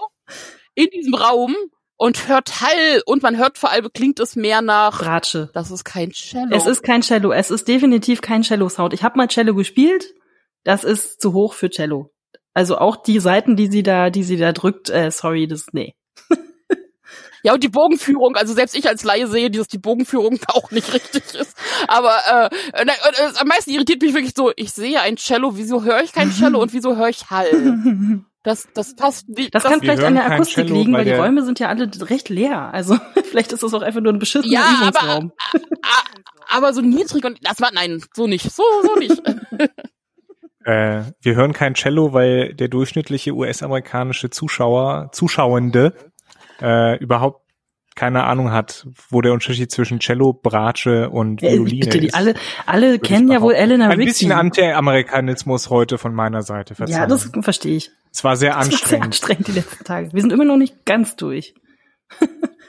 [0.74, 1.56] in diesem Raum
[1.96, 5.50] und hört Hall und man hört vor allem, klingt es mehr nach, Bratsche.
[5.54, 6.48] das ist kein Cello.
[6.50, 7.32] Es ist kein Cello.
[7.32, 8.92] Es ist definitiv kein Cello-Sound.
[8.92, 10.12] Ich habe mal Cello gespielt.
[10.62, 12.12] Das ist zu hoch für Cello.
[12.54, 15.94] Also auch die Seiten, die sie da, die sie da drückt, äh, sorry, das, nee.
[17.44, 20.92] Ja, und die Bogenführung, also selbst ich als Laie sehe, dass die Bogenführung auch nicht
[20.92, 21.56] richtig ist.
[21.88, 25.56] Aber äh, äh, na, äh, am meisten irritiert mich wirklich so, ich sehe ein Cello,
[25.56, 28.22] wieso höre ich kein Cello und wieso höre ich Hall?
[28.44, 29.54] Das, das passt nicht.
[29.54, 31.68] Das kann Wir vielleicht an der Akustik Cello, liegen, weil weil die Räume sind ja
[31.68, 32.72] alle recht leer.
[32.72, 32.96] Also
[33.30, 35.32] vielleicht ist das auch einfach nur ein beschissener Ja, aber- Übungsraum.
[36.48, 39.20] aber so niedrig und das war nein, so nicht, so so nicht.
[40.64, 45.92] Äh, wir hören kein Cello, weil der durchschnittliche US-amerikanische Zuschauer, Zuschauende
[46.62, 47.42] äh, überhaupt
[47.94, 52.14] keine Ahnung hat, wo der Unterschied zwischen Cello, Bratsche und Violine bitte, die ist.
[52.14, 52.34] alle,
[52.64, 53.52] alle kennen ja wohl.
[53.52, 54.06] Elena Ein Rigby.
[54.06, 56.70] bisschen Anti-Amerikanismus heute von meiner Seite.
[56.72, 57.08] ja, Verzeihung.
[57.10, 57.90] das verstehe ich.
[58.10, 59.04] es war sehr Das war sehr anstrengend.
[59.04, 60.12] anstrengend die letzten Tage.
[60.12, 61.54] Wir sind immer noch nicht ganz durch.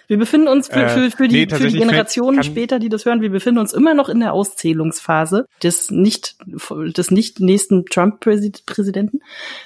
[0.08, 3.06] Wir befinden uns für, Äh, für, für, nee, die, für die Generationen später, die das
[3.06, 9.22] hören, wir befinden uns immer noch in der Auszählungsphase des nicht, des nicht nächsten Trump-Präsidenten.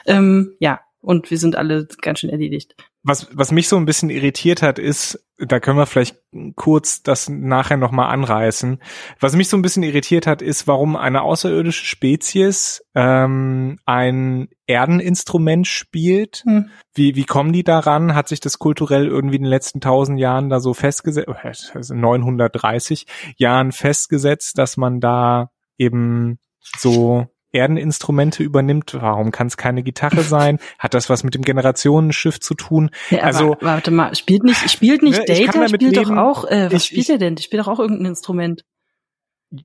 [0.06, 2.76] Ähm, ja, und wir sind alle ganz schön erledigt.
[3.08, 6.18] Was, was mich so ein bisschen irritiert hat, ist, da können wir vielleicht
[6.58, 8.82] kurz das nachher nochmal anreißen.
[9.22, 15.68] Was mich so ein bisschen irritiert hat, ist, warum eine außerirdische Spezies ähm, ein Erdeninstrument
[15.68, 16.44] spielt.
[16.46, 16.70] Hm.
[16.94, 18.14] Wie, wie kommen die daran?
[18.14, 23.08] Hat sich das kulturell irgendwie in den letzten tausend Jahren da so festgesetzt, also 930
[23.38, 26.40] Jahren festgesetzt, dass man da eben
[26.78, 28.96] so Erdeninstrumente übernimmt?
[29.00, 30.60] Warum kann es keine Gitarre sein?
[30.80, 32.90] Hat das was mit dem Generationenschiff zu tun?
[33.10, 36.16] Ja, aber, Also- warte mal, spielt nicht, spielt nicht Ne, ich Data, spielt leben.
[36.16, 37.36] doch auch, äh, was Ich- spielt ich- er denn?
[37.36, 38.64] Der spielt doch auch irgendein Instrument.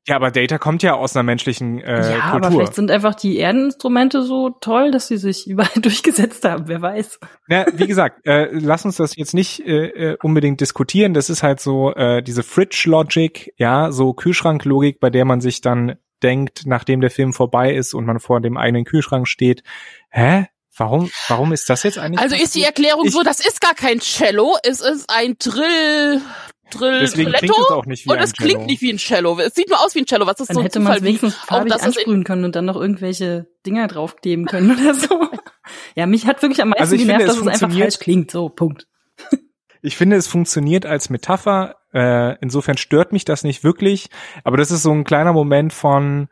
[0.07, 2.51] Ja, aber Data kommt ja aus einer menschlichen äh, ja, aber Kultur.
[2.61, 7.19] vielleicht sind einfach die Erdeninstrumente so toll, dass sie sich überall durchgesetzt haben, wer weiß.
[7.49, 11.15] Ja, wie gesagt, äh, lass uns das jetzt nicht äh, äh, unbedingt diskutieren.
[11.15, 15.97] Das ist halt so äh, diese Fridge-Logic, ja, so Kühlschrank-Logik, bei der man sich dann
[16.23, 19.63] denkt, nachdem der Film vorbei ist und man vor dem eigenen Kühlschrank steht,
[20.11, 20.47] hä?
[20.75, 22.19] Warum, warum ist das jetzt eigentlich?
[22.21, 22.63] Also ist die?
[22.63, 26.23] Erklärung Ich- so, das ist gar kein Cello, es ist ein Drill,
[26.71, 28.65] Drill, Deswegen klingt Trilletto es auch nicht wie und ein es klingt Cello.
[28.67, 29.39] nicht wie ein Cello.
[29.39, 31.35] Es sieht nur aus wie ein Cello, was ist Dann so ein hätte man wenigstens
[31.43, 34.95] auch farbig das ist in, ansprühen können und dann noch irgendwelche Dinger draufkleben können oder
[34.95, 35.29] so.
[35.95, 38.31] ja, mich hat wirklich am meisten Also ich genervt, finde, dass es einfach falsch klingt.
[38.31, 38.87] So, Punkt.
[39.83, 41.77] Ich finde, es funktioniert als Metapher.
[41.93, 44.09] Äh, insofern stört mich das nicht wirklich.
[44.45, 46.29] Aber das ist so ein kleiner Moment von,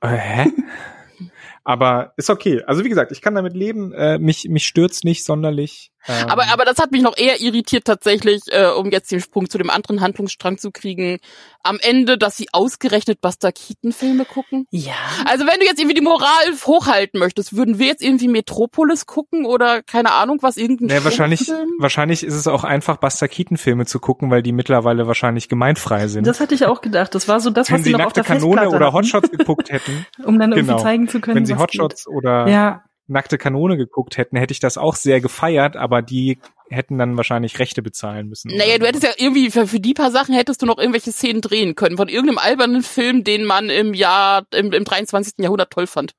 [0.00, 0.46] äh, hä?
[1.64, 2.62] Aber ist okay.
[2.66, 3.92] Also wie gesagt, ich kann damit leben.
[3.92, 5.92] Äh, mich mich stört's nicht sonderlich.
[6.08, 9.48] Ähm, aber, aber das hat mich noch eher irritiert tatsächlich, äh, um jetzt den Sprung
[9.48, 11.18] zu dem anderen Handlungsstrang zu kriegen.
[11.62, 14.66] Am Ende, dass sie ausgerechnet Buster Keaton-Filme gucken.
[14.70, 14.94] Ja.
[15.26, 16.26] Also wenn du jetzt irgendwie die Moral
[16.64, 21.42] hochhalten möchtest, würden wir jetzt irgendwie Metropolis gucken oder keine Ahnung was, irgendein Nee, wahrscheinlich,
[21.42, 21.68] Stummfilm?
[21.78, 26.26] wahrscheinlich ist es auch einfach, Buster Keaton-Filme zu gucken, weil die mittlerweile wahrscheinlich gemeinfrei sind.
[26.26, 27.14] Das hatte ich auch gedacht.
[27.14, 29.30] Das war so das, Wenn was sie noch auf nackte der Kanone Festplatte oder Hotshots
[29.30, 30.82] geguckt hätten, um dann irgendwie Genau.
[30.82, 32.54] zeigen zu können, wenn sie was Hotshots oder geht.
[32.54, 32.82] Ja,
[33.12, 36.38] nackte Kanone geguckt hätten, hätte ich das auch sehr gefeiert, aber die
[36.70, 38.48] hätten dann wahrscheinlich Rechte bezahlen müssen.
[38.56, 41.40] Naja, du hättest ja irgendwie, für, für die paar Sachen hättest du noch irgendwelche Szenen
[41.42, 45.34] drehen können von irgendeinem albernen Film, den man im Jahr, im, im 23.
[45.38, 46.14] Jahrhundert toll fand.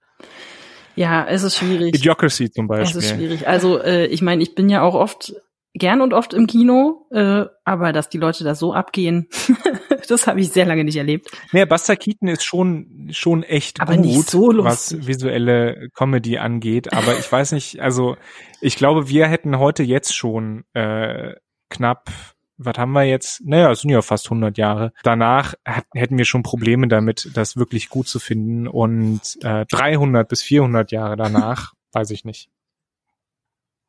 [0.95, 1.95] ja, es ist schwierig.
[1.95, 2.99] Idiocracy zum Es Beispiel.
[3.01, 3.47] ist schwierig.
[3.47, 5.33] Also äh, ich meine, ich bin ja auch oft
[5.73, 9.27] gern und oft im Kino, äh, aber dass die Leute da so abgehen,
[10.09, 11.29] das habe ich sehr lange nicht erlebt.
[11.51, 16.93] Naja, Buster Keaton ist schon, schon echt Aber gut, so was visuelle Comedy angeht.
[16.93, 18.17] Aber ich weiß nicht, also
[18.61, 21.33] ich glaube, wir hätten heute jetzt schon äh,
[21.69, 22.09] knapp,
[22.57, 23.41] was haben wir jetzt?
[23.45, 24.93] Naja, es sind ja fast 100 Jahre.
[25.03, 28.67] Danach hat, hätten wir schon Probleme damit, das wirklich gut zu finden.
[28.67, 32.49] Und äh, 300 bis 400 Jahre danach, weiß ich nicht.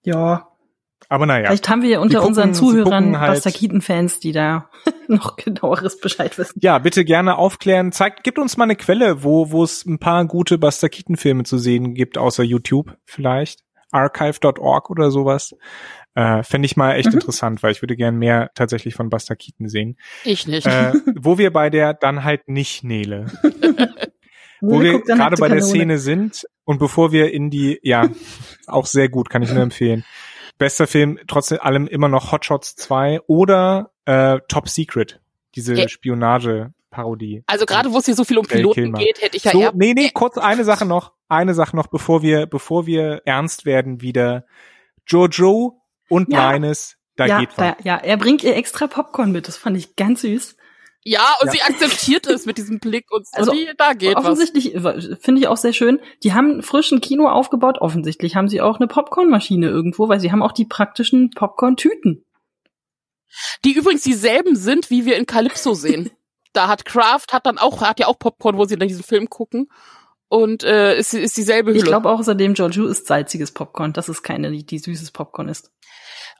[0.02, 0.53] Ja,
[1.08, 1.46] Aber naja.
[1.46, 4.68] vielleicht haben wir ja unter gucken- unseren Zuhörern halt- Buster Keaton-Fans, die da
[5.08, 6.58] noch genaueres Bescheid wissen.
[6.62, 7.92] Ja, bitte gerne aufklären.
[7.92, 11.44] Zeigt, gibt uns mal eine Quelle, wo wo es ein paar gute Buster Keaton Filme
[11.44, 13.60] zu sehen gibt, außer YouTube vielleicht.
[13.90, 15.54] Archive.org oder sowas.
[16.16, 17.14] Äh, Fände ich mal echt Mhm.
[17.14, 19.96] interessant, weil ich würde gern mehr tatsächlich von Buster Keaton sehen.
[20.24, 20.66] Ich nicht.
[20.66, 23.26] Äh, wo wir bei der dann halt nicht Nele.
[24.60, 25.60] Wo wir gerade nackte bei der?
[25.62, 28.08] Szene sind und bevor wir in die, ja,
[28.66, 30.04] auch sehr gut, kann ich nur empfehlen.
[30.58, 35.20] Bester Film, trotzdem allem immer noch Hot Shots 2 oder äh, Top Secret,
[35.54, 35.88] diese Ja.
[35.88, 37.42] Spionage-Parodie.
[37.46, 39.72] also gerade wo es hier so viel um Piloten geht, hätte ich ja so, eher
[39.74, 44.00] nee, nee, kurz eine Sache noch, eine Sache noch, bevor wir, bevor wir ernst werden
[44.00, 44.44] wieder.
[45.06, 46.52] Jojo und Ja.
[46.52, 47.74] Linus, da ja, geht was.
[47.82, 49.48] ja, er bringt ihr extra Popcorn mit.
[49.48, 50.56] Das fand ich ganz süß.
[51.06, 51.52] Ja, und Ja.
[51.52, 55.48] sie akzeptiert es mit diesem Blick und so, Also, da geht offensichtlich äh, finde ich
[55.48, 56.00] auch sehr schön.
[56.22, 57.78] Die haben frischen Kino aufgebaut.
[57.78, 62.24] Offensichtlich haben sie auch eine Popcornmaschine irgendwo, weil sie haben auch die praktischen Popcorn-Tüten.
[63.64, 66.10] Die übrigens dieselben sind, wie wir in Calypso sehen.
[66.54, 69.28] da hat Kraft, hat dann auch, hat ja auch Popcorn, wo sie dann diesen Film
[69.28, 69.68] gucken.
[70.28, 71.80] Und äh, ist, ist dieselbe Hülle.
[71.80, 73.92] Ich glaube auch außerdem, Giorgio ist salziges Popcorn.
[73.92, 75.70] Das ist keine, die süßes Popcorn ist.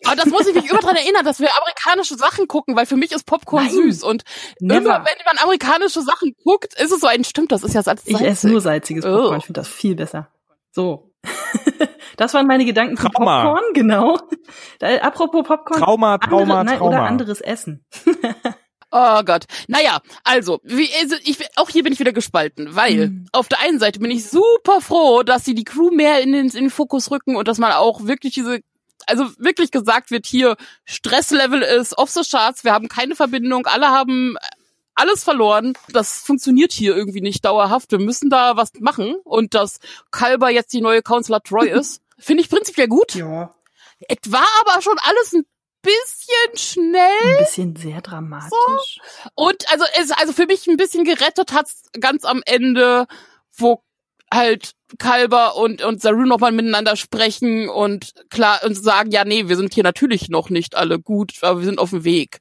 [0.05, 2.97] Aber das muss ich mich immer dran erinnern, dass wir amerikanische Sachen gucken, weil für
[2.97, 3.73] mich ist Popcorn Nein.
[3.73, 4.03] süß.
[4.03, 4.25] Und
[4.61, 4.79] Never.
[4.81, 8.03] immer, wenn man amerikanische Sachen guckt, ist es so ein, stimmt, das ist ja salz
[8.07, 9.09] Ich esse nur salziges Oh.
[9.17, 9.39] Popcorn.
[9.39, 10.29] Ich finde das viel besser.
[10.73, 11.11] So.
[12.17, 13.45] das waren meine Gedanken zu Trauma.
[13.45, 14.19] Popcorn, genau.
[14.79, 15.81] Da, apropos Popcorn.
[15.81, 16.97] Trauma, Trauma, andere, nein, Trauma.
[16.97, 17.85] Oder anderes Essen.
[18.97, 19.47] Oh Gott.
[19.67, 23.27] Naja, also, wie, also ich, auch hier bin ich wieder gespalten, weil Mhm.
[23.33, 26.47] auf der einen Seite bin ich super froh, dass sie die Crew mehr in den,
[26.47, 28.61] in den Fokus rücken und dass man auch wirklich diese
[29.07, 33.89] also wirklich gesagt wird hier, Stresslevel ist off the charts, wir haben keine Verbindung, alle
[33.89, 34.37] haben
[34.95, 35.75] alles verloren.
[35.89, 37.91] Das funktioniert hier irgendwie nicht dauerhaft.
[37.91, 39.17] Wir müssen da was machen.
[39.25, 39.81] Und dass
[40.11, 43.15] Kalber jetzt die neue Counselor Troy ist, finde ich prinzipiell gut.
[43.15, 43.55] Ja.
[44.09, 45.45] Es war aber schon alles ein
[45.83, 47.39] bisschen schnell.
[47.39, 48.51] Ein bisschen sehr dramatisch.
[48.51, 49.31] So.
[49.35, 53.07] Und also es also für mich ein bisschen gerettet hat's ganz am Ende,
[53.57, 53.83] wo
[54.33, 59.57] halt Kalber und, und Saru nochmal miteinander sprechen und klar und sagen, ja, nee, wir
[59.57, 62.41] sind hier natürlich noch nicht alle gut, aber wir sind auf dem Weg.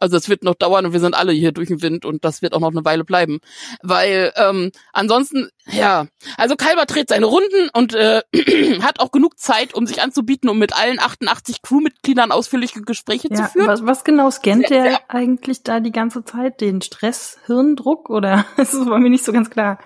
[0.00, 2.42] Also es wird noch dauern und wir sind alle hier durch den Wind und das
[2.42, 3.40] wird auch noch eine Weile bleiben.
[3.82, 8.22] Weil ähm, ansonsten, ja, also Kalber dreht seine Runden und äh,
[8.82, 13.36] hat auch genug Zeit, um sich anzubieten, um mit allen 88 Crewmitgliedern ausführliche Gespräche ja,
[13.36, 13.66] zu führen.
[13.66, 16.60] Was, was genau scannt sehr, er eigentlich da die ganze Zeit?
[16.60, 18.44] Den Stress, Hirndruck oder?
[18.56, 19.78] Das war mir nicht so ganz klar.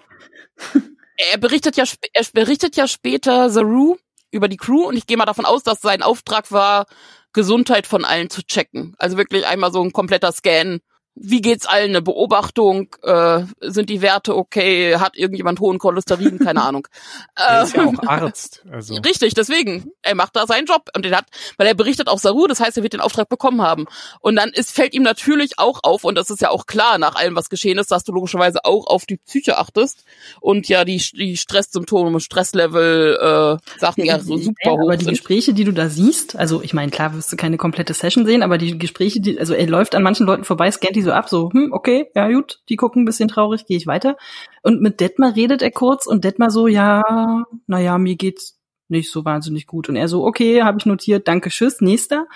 [1.17, 3.97] Er berichtet ja, er berichtet ja später Saru
[4.31, 6.87] über die Crew und ich gehe mal davon aus, dass sein Auftrag war,
[7.33, 8.95] Gesundheit von allen zu checken.
[8.99, 10.81] Also wirklich einmal so ein kompletter Scan
[11.15, 12.89] wie geht's allen eine Beobachtung?
[13.03, 14.97] Äh, sind die Werte okay?
[14.97, 16.39] Hat irgendjemand hohen Cholesterin?
[16.39, 16.89] Keine Ahnung.
[17.35, 18.65] er ist ja auch Arzt.
[18.71, 18.95] Also.
[18.97, 19.93] Richtig, deswegen.
[20.03, 21.27] Er macht da seinen Job und den hat,
[21.59, 23.87] weil er berichtet auch Saru, das heißt, er wird den Auftrag bekommen haben.
[24.21, 27.15] Und dann ist, fällt ihm natürlich auch auf, und das ist ja auch klar nach
[27.15, 30.05] allem, was geschehen ist, dass du logischerweise auch auf die Psyche achtest
[30.41, 35.05] und ja die, die Stresssymptome, Stresslevel, äh, Sachen ja so super ja, hoch Aber die
[35.05, 35.13] sind.
[35.13, 38.43] Gespräche, die du da siehst, also ich meine, klar wirst du keine komplette Session sehen,
[38.43, 41.29] aber die Gespräche, die, also er läuft an manchen Leuten vorbei, scannt die so ab,
[41.29, 44.17] so, hm, okay, ja gut, die gucken ein bisschen traurig, gehe ich weiter.
[44.63, 49.25] Und mit Detmar redet er kurz und Detmar so, ja, naja, mir geht's nicht so
[49.25, 49.89] wahnsinnig gut.
[49.89, 52.27] Und er so, okay, habe ich notiert, danke, tschüss, nächster.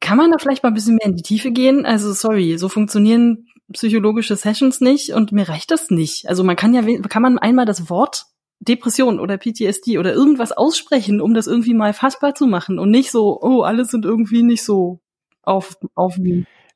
[0.00, 1.86] Kann man da vielleicht mal ein bisschen mehr in die Tiefe gehen?
[1.86, 6.28] Also, sorry, so funktionieren psychologische Sessions nicht und mir reicht das nicht.
[6.28, 8.26] Also man kann ja, kann man einmal das Wort
[8.60, 13.10] Depression oder PTSD oder irgendwas aussprechen, um das irgendwie mal fassbar zu machen und nicht
[13.10, 15.00] so, oh, alle sind irgendwie nicht so
[15.42, 16.16] auf, auf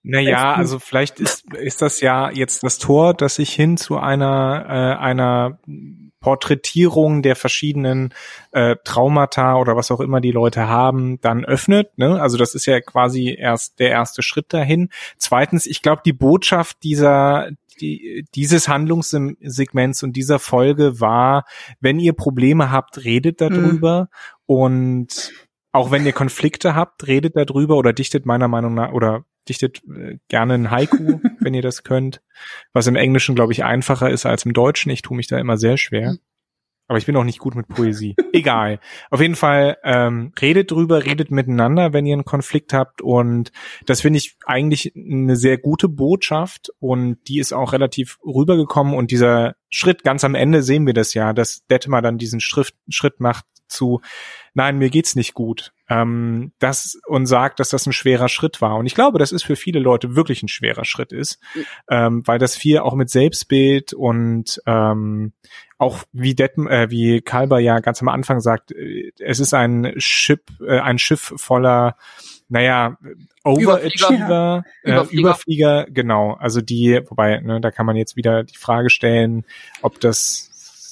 [0.03, 4.65] naja, also vielleicht ist, ist das ja jetzt das Tor, das sich hin zu einer,
[4.69, 5.59] äh, einer
[6.21, 8.13] Porträtierung der verschiedenen
[8.53, 11.97] äh, Traumata oder was auch immer die Leute haben, dann öffnet.
[11.97, 12.21] Ne?
[12.21, 14.89] Also das ist ja quasi erst der erste Schritt dahin.
[15.17, 21.45] Zweitens, ich glaube, die Botschaft dieser die, dieses Handlungssegments und dieser Folge war,
[21.81, 24.09] wenn ihr Probleme habt, redet darüber mhm.
[24.47, 25.33] und
[25.71, 30.19] auch wenn ihr Konflikte habt, redet darüber oder dichtet meiner Meinung nach oder dichtet äh,
[30.29, 32.21] gerne ein Haiku, wenn ihr das könnt.
[32.73, 34.91] Was im Englischen, glaube ich, einfacher ist als im Deutschen.
[34.91, 36.17] Ich tue mich da immer sehr schwer.
[36.89, 38.17] Aber ich bin auch nicht gut mit Poesie.
[38.33, 38.81] Egal.
[39.11, 43.03] Auf jeden Fall ähm, redet drüber, redet miteinander, wenn ihr einen Konflikt habt.
[43.03, 43.53] Und
[43.85, 46.71] das finde ich eigentlich eine sehr gute Botschaft.
[46.79, 48.95] Und die ist auch relativ rübergekommen.
[48.95, 52.73] Und dieser Schritt, ganz am Ende sehen wir das ja, dass Detmar dann diesen Schritt,
[52.89, 54.01] Schritt macht zu,
[54.55, 55.73] nein, mir geht's nicht gut.
[55.89, 58.77] Ähm, das und sagt, dass das ein schwerer Schritt war.
[58.77, 61.39] Und ich glaube, dass es für viele Leute wirklich ein schwerer Schritt ist,
[61.89, 65.33] ähm, weil das viel auch mit Selbstbild und ähm,
[65.79, 69.95] auch wie Detm, äh, wie Kalber ja ganz am Anfang sagt, äh, es ist ein
[69.97, 71.97] Schiff, äh, ein Schiff voller
[72.49, 72.97] naja,
[73.45, 74.65] Overachiever, Überflieger.
[74.83, 75.21] Äh, Überflieger.
[75.21, 76.33] Überflieger, genau.
[76.35, 79.45] Also die, wobei, ne, da kann man jetzt wieder die Frage stellen,
[79.83, 80.48] ob das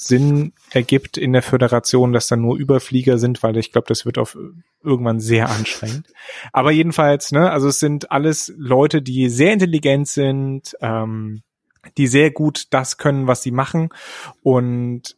[0.06, 4.18] Sinn ergibt in der Föderation, dass dann nur Überflieger sind, weil ich glaube, das wird
[4.18, 4.36] auf
[4.82, 6.08] irgendwann sehr anstrengend.
[6.52, 11.42] Aber jedenfalls, ne, also es sind alles Leute, die sehr intelligent sind, ähm,
[11.96, 13.90] die sehr gut das können, was sie machen
[14.42, 15.16] und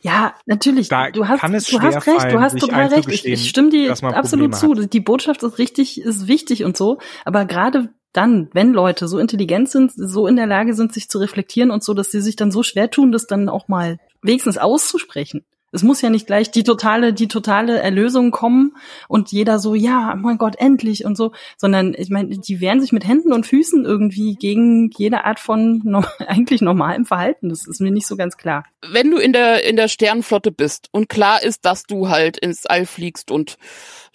[0.00, 0.88] ja, natürlich.
[0.88, 3.08] Da du hast, du hast recht, du hast total recht.
[3.10, 4.74] Ich, ich stimme dir absolut zu.
[4.74, 4.92] Hat.
[4.92, 6.98] Die Botschaft ist richtig, ist wichtig und so.
[7.24, 11.18] Aber gerade dann, wenn Leute so intelligent sind, so in der Lage sind, sich zu
[11.18, 14.58] reflektieren und so, dass sie sich dann so schwer tun, das dann auch mal wenigstens
[14.58, 15.44] auszusprechen.
[15.70, 18.74] Es muss ja nicht gleich die totale, die totale Erlösung kommen
[19.06, 22.92] und jeder so, ja, mein Gott, endlich und so, sondern ich meine, die wehren sich
[22.92, 27.50] mit Händen und Füßen irgendwie gegen jede Art von no eigentlich normalem Verhalten.
[27.50, 28.64] Das ist mir nicht so ganz klar.
[28.90, 32.64] Wenn du in der in der Sternenflotte bist und klar ist, dass du halt ins
[32.64, 33.58] All fliegst und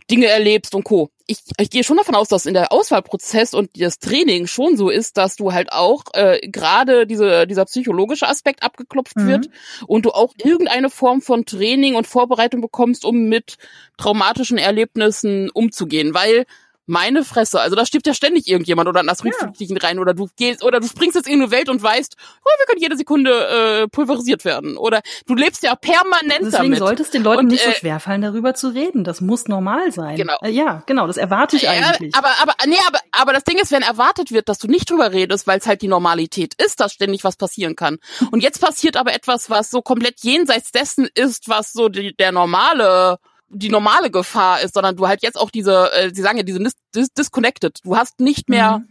[0.10, 1.10] Dinge erlebst und Co.
[1.26, 4.89] Ich, ich gehe schon davon aus, dass in der Auswahlprozess und das Training schon so
[4.89, 9.28] ist, dass du halt auch äh, gerade diese, dieser psychologische Aspekt abgeklopft mhm.
[9.28, 9.49] wird
[9.88, 13.58] und du auch irgendeine Form von Training und Vorbereitung bekommst, um mit
[13.97, 16.14] traumatischen Erlebnissen umzugehen.
[16.14, 16.45] Weil
[16.86, 19.51] meine Fresse, also da stirbt ja ständig irgendjemand oder ein Asteroid ja.
[19.53, 22.49] fliegt rein oder du gehst oder du springst jetzt in eine Welt und weißt, oh,
[22.59, 26.79] wir können jede Sekunde äh, pulverisiert werden oder du lebst ja permanent Deswegen damit.
[26.79, 29.03] sollte es den Leuten und, nicht so äh, schwerfallen, darüber zu reden.
[29.03, 30.17] Das muss normal sein.
[30.17, 30.38] Genau.
[30.41, 32.13] Äh, ja, genau, das erwarte ich eigentlich.
[32.15, 35.13] Aber aber nee, aber aber das Ding ist, wenn erwartet wird, dass du nicht drüber
[35.13, 37.99] redest, weil es halt die Normalität ist, dass ständig was passieren kann.
[38.31, 42.31] Und jetzt passiert aber etwas, was so komplett jenseits dessen ist, was so die, der
[42.31, 43.19] normale
[43.54, 46.60] die normale Gefahr ist, sondern du halt jetzt auch diese, äh, sie sagen ja, diese
[46.60, 47.80] dis dis disconnected.
[47.84, 48.89] Du hast nicht mehr mhm.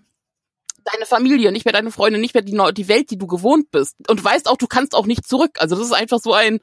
[0.85, 3.97] deine Familie, nicht mehr deine Freunde, nicht mehr die, die Welt, die du gewohnt bist.
[4.09, 5.59] Und weißt auch, du kannst auch nicht zurück.
[5.59, 6.61] Also das ist einfach so ein,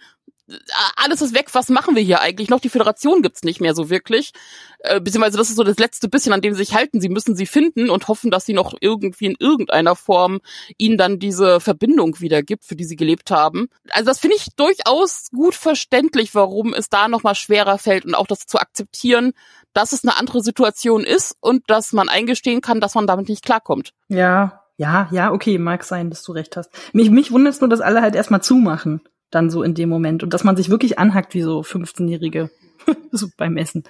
[0.96, 2.60] alles ist weg, was machen wir hier eigentlich noch?
[2.60, 4.32] Die Föderation gibt's nicht mehr so wirklich.
[4.80, 7.02] Äh, beziehungsweise das ist so das letzte bisschen, an dem sie sich halten.
[7.02, 10.40] Sie müssen sie finden und hoffen, dass sie noch irgendwie in irgendeiner Form
[10.78, 13.68] ihnen dann diese Verbindung wieder gibt, für die sie gelebt haben.
[13.90, 18.28] Also das finde ich durchaus gut verständlich, warum es da nochmal schwerer fällt und auch
[18.28, 19.34] das zu akzeptieren,
[19.74, 23.46] dass es eine andere Situation ist und dass man eingestehen kann, dass man damit nicht
[23.46, 23.94] klarkommt.
[24.08, 26.72] Ja, ja, ja, okay, mag sein, dass du recht hast.
[26.94, 30.24] Mich, mich wundert es nur, dass alle halt erstmal zumachen dann so in dem Moment
[30.24, 32.50] und dass man sich wirklich anhackt wie so 15-Jährige
[33.12, 33.84] so beim Essen.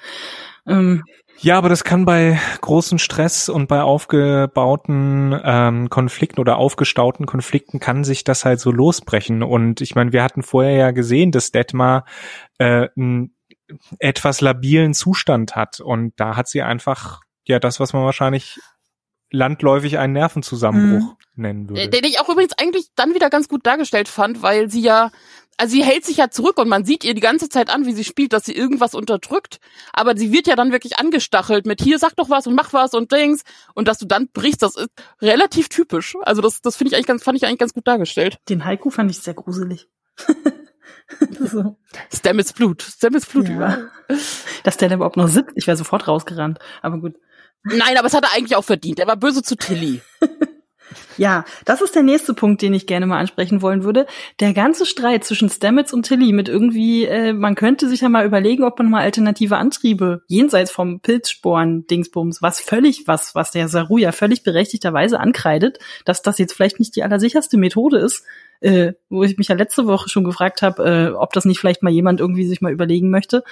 [0.68, 1.04] Ähm.
[1.42, 7.80] Ja, aber das kann bei großen Stress und bei aufgebauten ähm, Konflikten oder aufgestauten Konflikten
[7.80, 9.42] kann sich das halt so losbrechen.
[9.42, 12.04] Und ich meine, wir hatten vorher ja gesehen, dass Detmar
[12.58, 13.38] äh, einen
[14.00, 18.60] etwas labilen Zustand hat und da hat sie einfach ja das, was man wahrscheinlich
[19.32, 21.42] landläufig einen Nervenzusammenbruch mhm.
[21.42, 21.90] nennen würde.
[21.90, 25.12] Den ich auch übrigens eigentlich dann wieder ganz gut dargestellt fand, weil sie ja,
[25.58, 27.92] also sie hält sich ja zurück und man sieht ihr die ganze Zeit an, wie
[27.94, 29.60] sie spielt, dass sie irgendwas unterdrückt,
[29.94, 32.94] aber sie wird ja dann wirklich angestachelt mit hier, sag doch was und mach was
[32.94, 33.44] und Dings
[33.76, 34.90] und dass du dann brichst, das ist
[35.22, 36.16] relativ typisch.
[36.22, 38.38] Also das, das finde ich eigentlich ganz, fand ich eigentlich ganz gut dargestellt.
[38.50, 39.88] Den Haiku fand ich sehr gruselig.
[41.40, 41.78] so.
[42.14, 43.56] Stamets Blut, Stamets Blut ja.
[43.56, 43.90] über.
[44.64, 47.16] Dass der da überhaupt noch sitzt, ich wäre sofort rausgerannt, aber gut.
[47.64, 49.00] Nein, aber es hat er eigentlich auch verdient.
[49.00, 50.02] Er war böse zu Tilly.
[51.20, 54.08] Ja, das ist der nächste Punkt, den ich gerne mal ansprechen wollen würde.
[54.40, 58.26] Der ganze Streit zwischen Stamets und Tilly mit irgendwie, äh, man könnte sich ja mal
[58.26, 63.98] überlegen, ob man mal alternative Antriebe jenseits vom Pilzsporen-Dingsbums, was völlig, was, was der Saru
[63.98, 68.24] ja völlig berechtigterweise ankreidet, dass das jetzt vielleicht nicht die allersicherste Methode ist,
[68.62, 71.84] äh, wo ich mich ja letzte Woche schon gefragt habe, äh, ob das nicht vielleicht
[71.84, 73.44] mal jemand irgendwie sich mal überlegen möchte.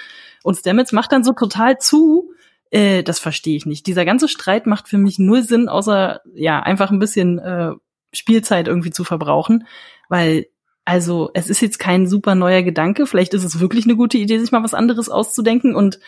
[0.42, 2.30] Und Stamets macht dann so total zu,
[2.70, 3.86] äh, das verstehe ich nicht.
[3.86, 7.72] Dieser ganze Streit macht für mich nur Sinn, außer ja einfach ein bisschen äh,
[8.12, 9.66] Spielzeit irgendwie zu verbrauchen,
[10.08, 10.46] weil
[10.84, 13.06] also es ist jetzt kein super neuer Gedanke.
[13.06, 16.00] Vielleicht ist es wirklich eine gute Idee, sich mal was anderes auszudenken und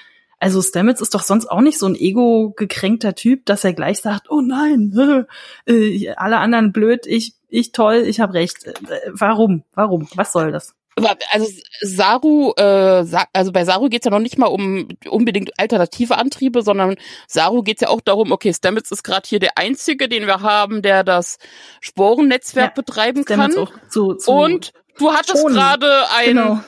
[0.42, 4.30] also Stamets ist doch sonst auch nicht so ein ego-gekränkter Typ, dass er gleich sagt,
[4.30, 5.26] oh nein,
[5.66, 8.64] äh, alle anderen blöd, ich, ich toll, ich habe recht.
[8.64, 8.72] Äh,
[9.12, 9.64] warum?
[9.74, 10.08] Warum?
[10.14, 10.74] Was soll das?
[10.96, 11.46] Also
[11.80, 16.96] Saru, äh, also bei Saru geht's ja noch nicht mal um unbedingt alternative Antriebe, sondern
[17.26, 20.82] Saru geht's ja auch darum, okay, Stamets ist gerade hier der einzige, den wir haben,
[20.82, 21.38] der das
[21.80, 23.52] Sporennetzwerk ja, betreiben kann.
[23.88, 26.60] Zu, zu und du hattest gerade ein genau.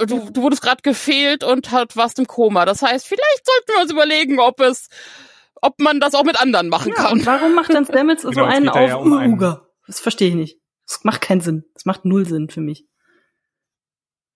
[0.00, 2.64] Du, du wurdest gerade gefehlt und hat, warst im Koma.
[2.64, 4.88] Das heißt, vielleicht sollten wir uns überlegen, ob es,
[5.60, 7.12] ob man das auch mit anderen machen ja, kann.
[7.14, 9.66] Und warum macht dann Stamets so genau, einen auf ja um Uruga?
[9.88, 10.60] Das verstehe ich nicht.
[10.86, 11.64] Das macht keinen Sinn.
[11.74, 12.86] Das macht null Sinn für mich.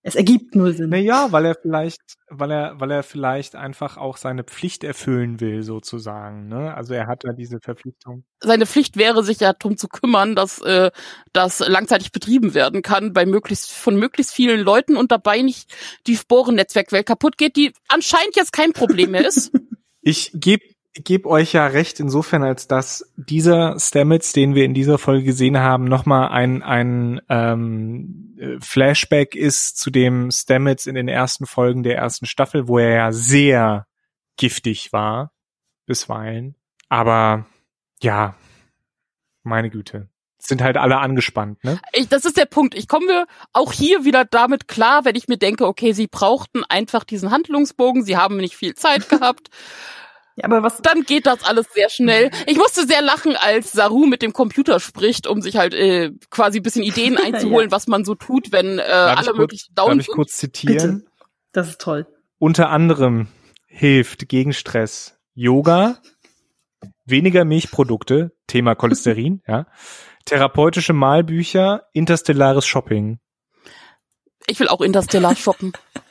[0.05, 0.91] Es ergibt null Sinn.
[0.91, 5.63] Naja, weil er vielleicht, weil er, weil er vielleicht einfach auch seine Pflicht erfüllen will,
[5.63, 6.49] sozusagen.
[6.49, 6.75] Ne?
[6.75, 8.25] Also er hat ja diese Verpflichtung.
[8.41, 10.91] Seine Pflicht wäre, sich ja darum zu kümmern, dass äh,
[11.33, 15.73] das langzeitig betrieben werden kann bei möglichst von möglichst vielen Leuten und dabei nicht
[16.09, 19.53] die Sporennetzwerkwelt kaputt geht, die anscheinend jetzt kein Problem mehr ist.
[20.01, 20.65] Ich gebe
[20.95, 25.59] gebe euch ja recht insofern, als dass dieser Stamets, den wir in dieser Folge gesehen
[25.59, 31.97] haben, nochmal ein, ein ähm, Flashback ist zu dem Stamets in den ersten Folgen der
[31.97, 33.87] ersten Staffel, wo er ja sehr
[34.37, 35.33] giftig war,
[35.87, 36.57] bisweilen.
[36.89, 37.47] Aber
[38.03, 38.35] ja,
[39.43, 40.09] meine Güte.
[40.39, 41.81] Sind halt alle angespannt, ne?
[41.93, 42.75] Ich, das ist der Punkt.
[42.75, 47.05] Ich komme auch hier wieder damit klar, wenn ich mir denke, okay, sie brauchten einfach
[47.05, 49.51] diesen Handlungsbogen, sie haben nicht viel Zeit gehabt.
[50.37, 50.81] Ja, aber was?
[50.81, 52.31] Dann geht das alles sehr schnell.
[52.47, 56.61] Ich musste sehr lachen, als Saru mit dem Computer spricht, um sich halt äh, quasi
[56.61, 57.73] ein bisschen Ideen einzuholen, ja.
[57.77, 61.01] was man so tut, wenn äh, alle möglichen down Darf ich kurz zitieren?
[61.01, 61.11] Bitte.
[61.53, 62.07] Das ist toll.
[62.39, 63.29] Unter anderem
[63.67, 65.99] hilft gegen Stress Yoga,
[67.05, 69.67] weniger Milchprodukte, Thema Cholesterin, ja,
[70.25, 73.19] therapeutische Malbücher, interstellares Shopping.
[74.47, 75.73] Ich will auch interstellar shoppen.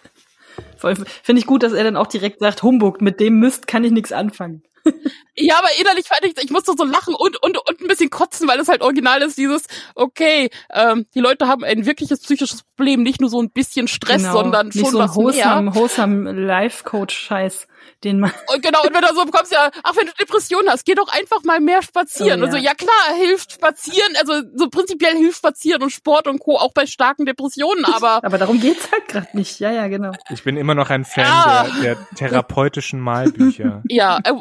[0.77, 3.91] Finde ich gut, dass er dann auch direkt sagt, Humbug, mit dem Mist kann ich
[3.91, 4.63] nichts anfangen.
[5.35, 8.47] Ja, aber innerlich fand ich, ich musste so lachen und, und, und ein bisschen kotzen,
[8.49, 9.63] weil es halt original ist, dieses,
[9.95, 14.23] okay, ähm, die Leute haben ein wirkliches psychisches Problem, nicht nur so ein bisschen Stress,
[14.23, 15.75] genau, sondern schon nicht so was wholesome, mehr.
[15.75, 17.67] wholesome Life-Coach-Scheiß
[18.03, 18.31] den man.
[18.53, 21.11] Und genau, und wenn du so bekommst, ja, ach, wenn du Depressionen hast, geh doch
[21.11, 22.41] einfach mal mehr spazieren.
[22.41, 22.51] Oh, ja.
[22.51, 26.57] Also ja klar, hilft spazieren, also so prinzipiell hilft spazieren und Sport und Co.
[26.57, 28.23] auch bei starken Depressionen, aber.
[28.23, 29.59] aber darum geht's halt gerade nicht.
[29.59, 30.11] Ja, ja, genau.
[30.29, 31.67] Ich bin immer noch ein Fan ja.
[31.81, 33.83] der, der therapeutischen Malbücher.
[33.89, 34.33] ja, äh,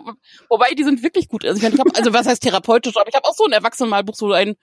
[0.48, 1.44] wobei die sind wirklich gut.
[1.44, 3.52] Also ich, mein, ich hab, also was heißt therapeutisch, aber ich habe auch so ein
[3.52, 4.56] Erwachsenenmalbuch, so ein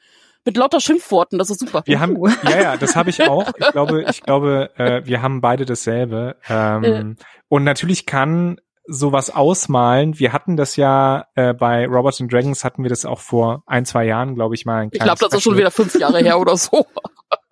[0.48, 1.84] mit lauter Schimpfworten, das ist super.
[1.86, 3.52] Wir haben, ja, ja, das habe ich auch.
[3.58, 6.38] Ich glaube, ich glaube, äh, wir haben beide dasselbe.
[6.48, 7.18] Ähm,
[7.50, 10.18] Und natürlich kann sowas ausmalen.
[10.18, 13.86] Wir hatten das ja äh, bei Robots and Dragons hatten wir das auch vor ein,
[13.86, 14.84] zwei Jahren, glaube ich mal.
[14.84, 16.86] Ein ich glaube, das ist schon wieder fünf Jahre her oder so.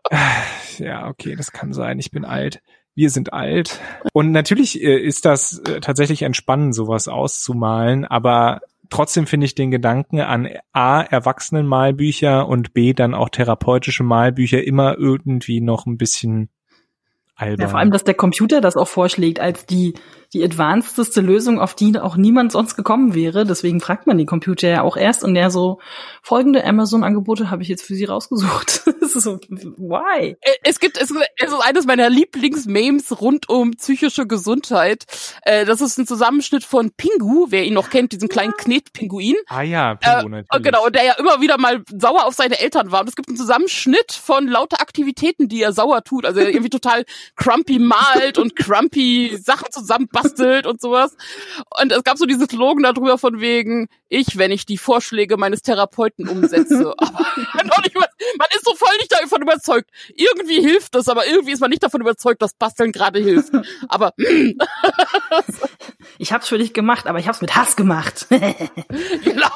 [0.78, 2.00] ja, okay, das kann sein.
[2.00, 2.62] Ich bin alt.
[2.96, 3.82] Wir sind alt.
[4.14, 9.72] Und natürlich äh, ist das äh, tatsächlich entspannend, sowas auszumalen, aber trotzdem finde ich den
[9.72, 16.50] Gedanken an A, Erwachsenenmalbücher und B, dann auch therapeutische Malbücher immer irgendwie noch ein bisschen
[17.36, 17.62] albern.
[17.62, 19.96] Ja, vor allem, dass der Computer das auch vorschlägt als die,
[20.34, 23.46] die advancedeste Lösung, auf die auch niemand sonst gekommen wäre.
[23.46, 25.80] Deswegen fragt man den Computer ja auch erst und der so,
[26.22, 28.84] folgende Amazon-Angebote habe ich jetzt für Sie rausgesucht.
[29.02, 29.38] das ist so,
[29.78, 30.36] why?
[30.64, 35.06] Es gibt, es, es ist eines meiner Lieblings-Memes rund um psychische Gesundheit.
[35.44, 39.36] Äh, das ist ein Zusammenschnitt von Pingu, wer ihn noch kennt, diesen kleinen Knetpinguin.
[39.48, 40.64] Ah ja, Pingu äh, natürlich.
[40.64, 43.02] Genau, der ja immer wieder mal sauer auf seine Eltern war.
[43.02, 46.26] Und es gibt einen Zusammenschnitt von lauter Aktivitäten, die er sauer tut.
[46.26, 47.06] Also er irgendwie total
[47.36, 49.72] crumpy malt und crumpy Sachen
[50.16, 51.16] zusammenbastelt und sowas.
[51.82, 55.62] Und es gab so dieses Slogan darüber von wegen, ich, wenn ich die Vorschläge meines
[55.62, 56.94] Therapeuten umsetze.
[56.98, 57.20] aber
[58.38, 59.90] man ist so voll nicht davon überzeugt.
[60.16, 63.52] Irgendwie hilft es, aber irgendwie ist man nicht davon überzeugt, dass Basteln gerade hilft.
[63.88, 64.14] Aber
[66.18, 68.28] ich hab's für dich gemacht, aber ich hab's mit Hass gemacht.
[68.30, 69.50] genau.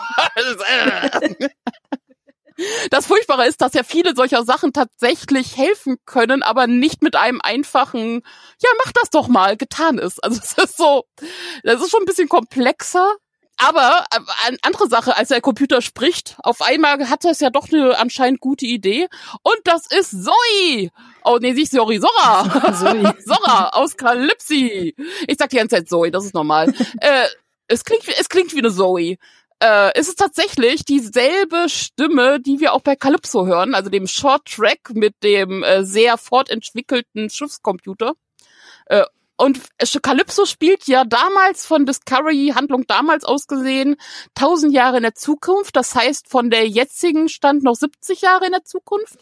[2.89, 7.39] Das Furchtbare ist, dass ja viele solcher Sachen tatsächlich helfen können, aber nicht mit einem
[7.41, 8.21] einfachen,
[8.61, 10.23] ja, mach das doch mal, getan ist.
[10.23, 11.05] Also es ist so,
[11.63, 13.15] das ist schon ein bisschen komplexer.
[13.61, 17.49] Aber äh, eine andere Sache, als der Computer spricht, auf einmal hat er es ja
[17.49, 19.07] doch eine anscheinend gute Idee.
[19.43, 20.89] Und das ist Zoe.
[21.25, 22.73] Oh, nee, nicht sorry, Sora.
[22.73, 23.15] Zoe.
[23.25, 24.95] Sora aus Calypsi.
[25.27, 26.73] Ich sag die ganze Zeit Zoe, das ist normal.
[27.01, 27.27] äh,
[27.67, 29.17] es klingt, es klingt wie eine Zoe
[29.61, 34.45] äh, ist es tatsächlich dieselbe Stimme, die wir auch bei Calypso hören, also dem Short
[34.45, 38.13] Track mit dem äh, sehr fortentwickelten Schiffscomputer.
[38.85, 39.03] Äh,
[39.37, 39.61] und
[40.01, 43.95] Calypso spielt ja damals von Discovery Handlung damals ausgesehen
[44.35, 45.77] 1000 Jahre in der Zukunft.
[45.77, 49.19] Das heißt von der jetzigen Stand noch 70 Jahre in der Zukunft.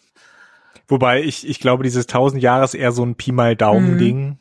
[0.88, 4.40] Wobei ich, ich glaube, dieses 1000 Jahre ist eher so ein Pi mal Daumen Ding.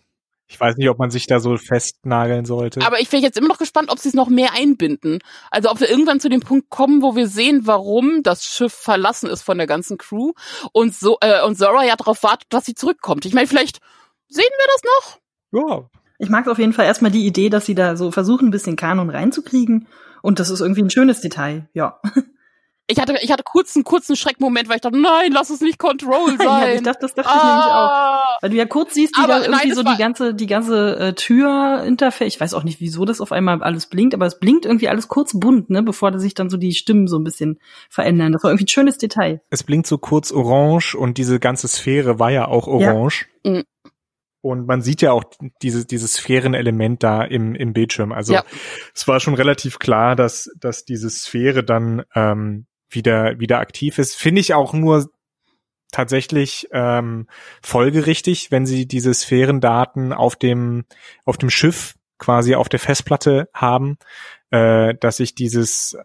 [0.48, 2.80] Ich weiß nicht, ob man sich da so festnageln sollte.
[2.86, 5.18] Aber ich wäre jetzt immer noch gespannt, ob sie es noch mehr einbinden.
[5.50, 9.28] Also ob wir irgendwann zu dem Punkt kommen, wo wir sehen, warum das Schiff verlassen
[9.28, 10.32] ist von der ganzen Crew
[10.72, 13.24] und so äh, und Zora ja darauf wartet, dass sie zurückkommt.
[13.24, 13.80] Ich meine, vielleicht
[14.28, 15.64] sehen wir das noch.
[15.64, 15.90] Ja.
[16.18, 18.76] Ich mag auf jeden Fall erstmal die Idee, dass sie da so versuchen, ein bisschen
[18.76, 19.88] Kanon reinzukriegen.
[20.22, 22.00] Und das ist irgendwie ein schönes Detail, ja.
[22.88, 25.78] Ich hatte, ich hatte kurz einen kurzen Schreckmoment, weil ich dachte, nein, lass es nicht
[25.78, 26.68] Control sein.
[26.68, 28.42] ja, ich dachte, das dachte ah, ich nämlich auch.
[28.42, 31.12] Weil du ja kurz siehst, wie da irgendwie nein, so die ganze, die ganze äh,
[31.14, 34.88] Tür-Interface, ich weiß auch nicht, wieso das auf einmal alles blinkt, aber es blinkt irgendwie
[34.88, 37.58] alles kurz bunt, ne, bevor sich dann so die Stimmen so ein bisschen
[37.90, 38.32] verändern.
[38.32, 39.40] Das war irgendwie ein schönes Detail.
[39.50, 43.26] Es blinkt so kurz orange und diese ganze Sphäre war ja auch orange.
[43.44, 43.52] Ja.
[43.52, 43.64] Mhm.
[44.42, 45.24] Und man sieht ja auch
[45.60, 48.12] diese, dieses Sphärenelement da im, im Bildschirm.
[48.12, 48.44] Also ja.
[48.94, 54.14] es war schon relativ klar, dass, dass diese Sphäre dann ähm, wieder, wieder aktiv ist.
[54.16, 55.10] Finde ich auch nur
[55.92, 57.26] tatsächlich ähm,
[57.62, 60.84] folgerichtig, wenn sie diese Sphärendaten auf dem,
[61.24, 63.98] auf dem Schiff quasi auf der Festplatte haben,
[64.50, 65.96] äh, dass sich dieses,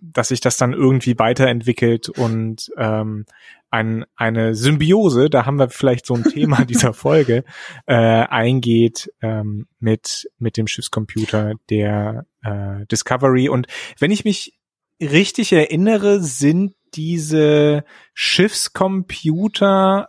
[0.00, 3.26] dass sich das dann irgendwie weiterentwickelt und ähm,
[3.70, 7.44] ein, eine Symbiose, da haben wir vielleicht so ein Thema dieser Folge,
[7.86, 13.48] äh, eingeht ähm, mit, mit dem Schiffscomputer der äh, Discovery.
[13.48, 13.66] Und
[13.98, 14.57] wenn ich mich
[15.00, 17.84] richtig erinnere, sind diese
[18.14, 20.08] Schiffscomputer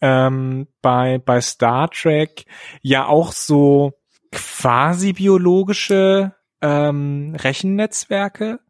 [0.00, 2.44] ähm, bei, bei Star Trek
[2.82, 3.92] ja auch so
[4.32, 8.60] quasi biologische ähm, Rechennetzwerke.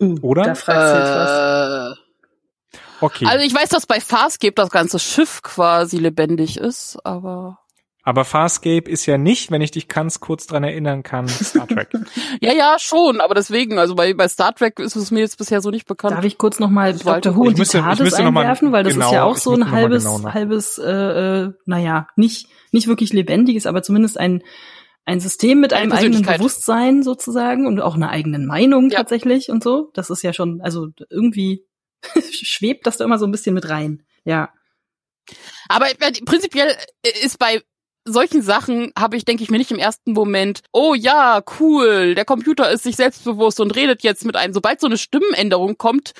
[0.00, 0.42] Uh, oder?
[0.42, 1.98] Da fragst du jetzt was.
[1.98, 3.26] Äh, okay.
[3.26, 7.58] Also ich weiß, dass bei Farscape das ganze Schiff quasi lebendig ist, aber
[8.04, 11.88] aber Farscape ist ja nicht, wenn ich dich ganz kurz dran erinnern kann, Star Trek.
[12.40, 15.60] ja, ja, schon, aber deswegen, also bei, bei Star Trek ist es mir jetzt bisher
[15.60, 16.16] so nicht bekannt.
[16.16, 17.36] Darf ich kurz nochmal Dr.
[17.36, 20.04] Who und die TARDIS einwerfen, mal, weil das genau, ist ja auch so ein halbes,
[20.04, 24.42] genau halbes, äh, äh, naja, nicht, nicht wirklich lebendiges, aber zumindest ein,
[25.04, 28.98] ein System mit einem eigenen Bewusstsein sozusagen und auch einer eigenen Meinung ja.
[28.98, 29.90] tatsächlich und so.
[29.94, 31.66] Das ist ja schon, also irgendwie
[32.32, 34.50] schwebt das da immer so ein bisschen mit rein, ja.
[35.68, 35.86] Aber
[36.24, 36.74] prinzipiell
[37.22, 37.62] ist bei
[38.04, 42.24] solchen Sachen habe ich, denke ich mir nicht im ersten Moment, oh ja, cool, der
[42.24, 44.52] Computer ist sich selbstbewusst und redet jetzt mit einem.
[44.52, 46.12] Sobald so eine Stimmenänderung kommt,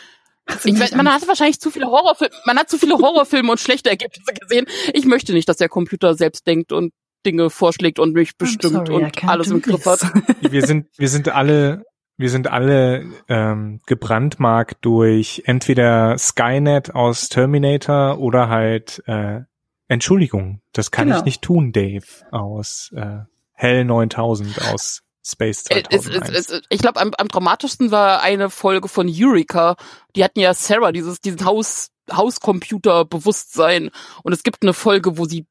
[0.64, 3.90] ich weiß, man hat wahrscheinlich zu viele Horrorfilme, man hat zu viele Horrorfilme und schlechte
[3.90, 4.66] Ergebnisse gesehen.
[4.92, 6.92] Ich möchte nicht, dass der Computer selbst denkt und
[7.24, 10.00] Dinge vorschlägt und mich bestimmt sorry, und alles im Griff hat.
[10.40, 11.84] Wir sind, wir sind alle
[12.18, 19.40] wir sind alle ähm, gebrandmarkt durch entweder Skynet aus Terminator oder halt äh,
[19.88, 21.18] Entschuldigung, das kann genau.
[21.18, 23.18] ich nicht tun, Dave aus äh,
[23.52, 26.06] Hell 9000 aus Space 2001.
[26.06, 29.76] Es, es, es, ich glaube, am, am dramatischsten war eine Folge von Eureka.
[30.16, 33.90] Die hatten ja Sarah, dieses, diesen Haus, Hauscomputer-Bewusstsein.
[34.24, 35.46] Und es gibt eine Folge, wo sie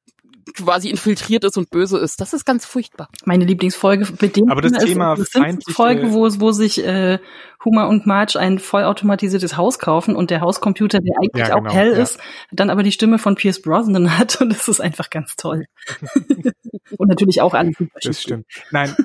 [0.55, 2.21] quasi infiltriert ist und böse ist.
[2.21, 3.09] Das ist ganz furchtbar.
[3.25, 7.19] Meine Lieblingsfolge mit dem Aber das Thema ist eine Folge, wo, wo sich äh,
[7.63, 11.73] Huma und Marge ein vollautomatisiertes Haus kaufen und der Hauscomputer, der eigentlich ja, genau, auch
[11.73, 12.01] hell ja.
[12.01, 12.19] ist,
[12.51, 15.65] dann aber die Stimme von Pierce Brosnan hat und das ist einfach ganz toll.
[16.97, 18.45] und natürlich auch alles Das stimmt.
[18.71, 18.95] Nein,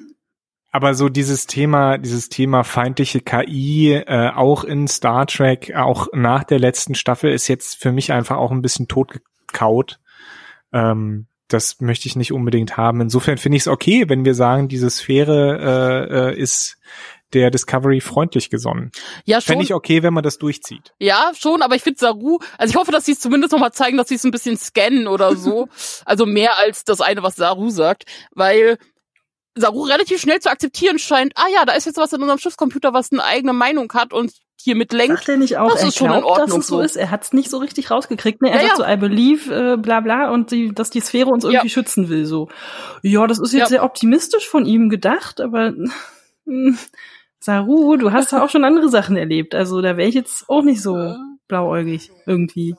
[0.77, 6.45] aber so dieses Thema, dieses Thema feindliche KI, äh, auch in Star Trek, auch nach
[6.45, 9.99] der letzten Staffel, ist jetzt für mich einfach auch ein bisschen totgekaut.
[10.77, 13.01] Ähm, das möchte ich nicht unbedingt haben.
[13.01, 16.79] Insofern finde ich es okay, wenn wir sagen, diese Sphäre äh, äh, ist
[17.33, 18.91] der Discovery freundlich gesonnen.
[19.25, 19.47] Ja, schon.
[19.47, 20.95] Fände ich okay, wenn man das durchzieht.
[20.99, 23.97] Ja, schon, aber ich finde Saru, also ich hoffe, dass sie es zumindest nochmal zeigen,
[23.97, 25.69] dass sie es ein bisschen scannen oder so.
[26.05, 28.79] also mehr als das eine, was Saru sagt, weil
[29.57, 32.93] Saru relativ schnell zu akzeptieren scheint, ah ja, da ist jetzt was in unserem Schiffscomputer,
[32.93, 35.19] was eine eigene Meinung hat und hier mit lenkt.
[35.19, 36.97] Sagt er nicht auch, das er ist glaubt, schon in Ordnung dass es so ist?
[36.97, 38.43] Er hat es nicht so richtig rausgekriegt.
[38.43, 38.51] Ne?
[38.51, 38.85] Er ja, sagt ja.
[38.87, 41.71] so, I believe, äh, bla bla, und die, dass die Sphäre uns irgendwie ja.
[41.71, 42.27] schützen will.
[42.27, 42.49] So,
[43.03, 45.75] ja, das ist jetzt sehr optimistisch von ihm gedacht, aber
[46.47, 46.79] hm,
[47.39, 49.55] Saru, du hast da auch schon andere Sachen erlebt.
[49.55, 51.15] Also da wäre ich jetzt auch nicht so
[51.49, 52.75] blauäugig irgendwie.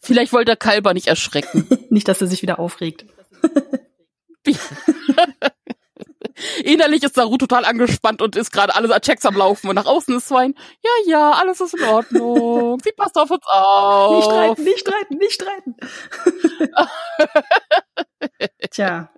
[0.00, 1.68] Vielleicht wollte der Kalber nicht erschrecken.
[1.90, 3.04] nicht, dass er sich wieder aufregt.
[6.64, 10.16] Innerlich ist Saru total angespannt und ist gerade alles Checks am Laufen und nach außen
[10.16, 10.54] ist Swine.
[10.82, 12.80] Ja, ja, alles ist in Ordnung.
[12.82, 14.16] Sie passt auf uns auf.
[14.16, 15.76] Nicht streiten, nicht streiten, nicht streiten.
[18.70, 19.10] Tja.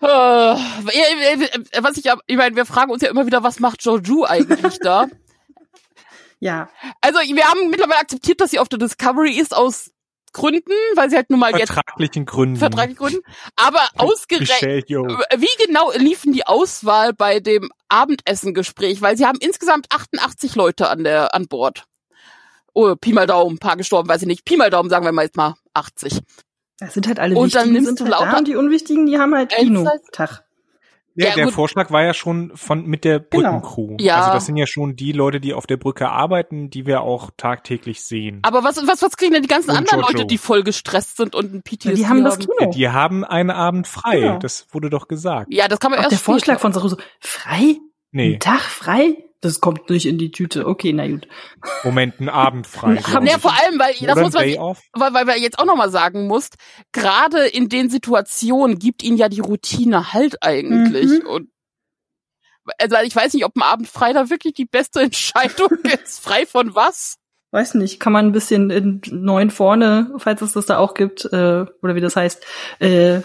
[0.00, 4.78] Äh, was ich, ich meine, wir fragen uns ja immer wieder, was macht Joju eigentlich
[4.80, 5.08] da?
[6.38, 6.68] Ja.
[7.00, 9.90] Also, wir haben mittlerweile akzeptiert, dass sie auf der Discovery ist aus
[10.36, 12.56] Gründen, weil sie halt nun mal vertraglichen jetzt Gründen.
[12.56, 13.20] Vertraglichen Gründen.
[13.56, 19.00] Aber ausgerechnet, wie genau liefen die Auswahl bei dem Abendessengespräch?
[19.00, 21.86] Weil sie haben insgesamt 88 Leute an der an Bord.
[22.74, 24.44] Oh, Pi mal Daumen, paar gestorben, weiß ich nicht.
[24.44, 26.20] Pi mal Daumen, sagen wir mal jetzt mal 80.
[26.78, 29.06] Das sind halt alle und wichtigen, dann nimmst sind halt lauter da und die Unwichtigen,
[29.06, 30.45] die haben halt Kino-Tag.
[31.16, 31.54] Ja, ja der gut.
[31.54, 33.52] Vorschlag war ja schon von mit der genau.
[33.52, 33.86] Brückencrew.
[33.88, 34.04] Genau.
[34.04, 34.18] Ja.
[34.18, 37.30] Also das sind ja schon die Leute, die auf der Brücke arbeiten, die wir auch
[37.36, 38.40] tagtäglich sehen.
[38.42, 40.12] Aber was was was kriegen denn die ganzen und anderen Jojo.
[40.12, 42.24] Leute, die voll gestresst sind und ein PTSD ja, die haben?
[42.24, 42.70] Das Kino.
[42.70, 44.20] Die haben einen Abend frei.
[44.20, 44.38] Genau.
[44.38, 45.52] Das wurde doch gesagt.
[45.52, 46.12] Ja, das kann man auch erst.
[46.12, 47.76] Der Vorschlag von Saruso frei?
[48.12, 48.34] Nee.
[48.34, 49.25] Ein Tag frei?
[49.40, 50.66] Das kommt nicht in die Tüte.
[50.66, 51.28] Okay, na gut.
[51.84, 52.94] Moment, ein Abend frei.
[52.94, 56.26] Ja, vor allem, weil das muss man, weil, weil wir jetzt auch noch mal sagen
[56.26, 56.48] muss,
[56.92, 61.26] gerade in den Situationen gibt ihnen ja die Routine halt eigentlich mhm.
[61.26, 61.50] und
[62.78, 66.20] also ich weiß nicht, ob ein Abend frei da wirklich die beste Entscheidung ist.
[66.20, 67.16] Frei von was?
[67.52, 71.24] Weiß nicht, kann man ein bisschen in neun vorne, falls es das da auch gibt,
[71.26, 72.44] äh, oder wie das heißt,
[72.80, 73.20] äh,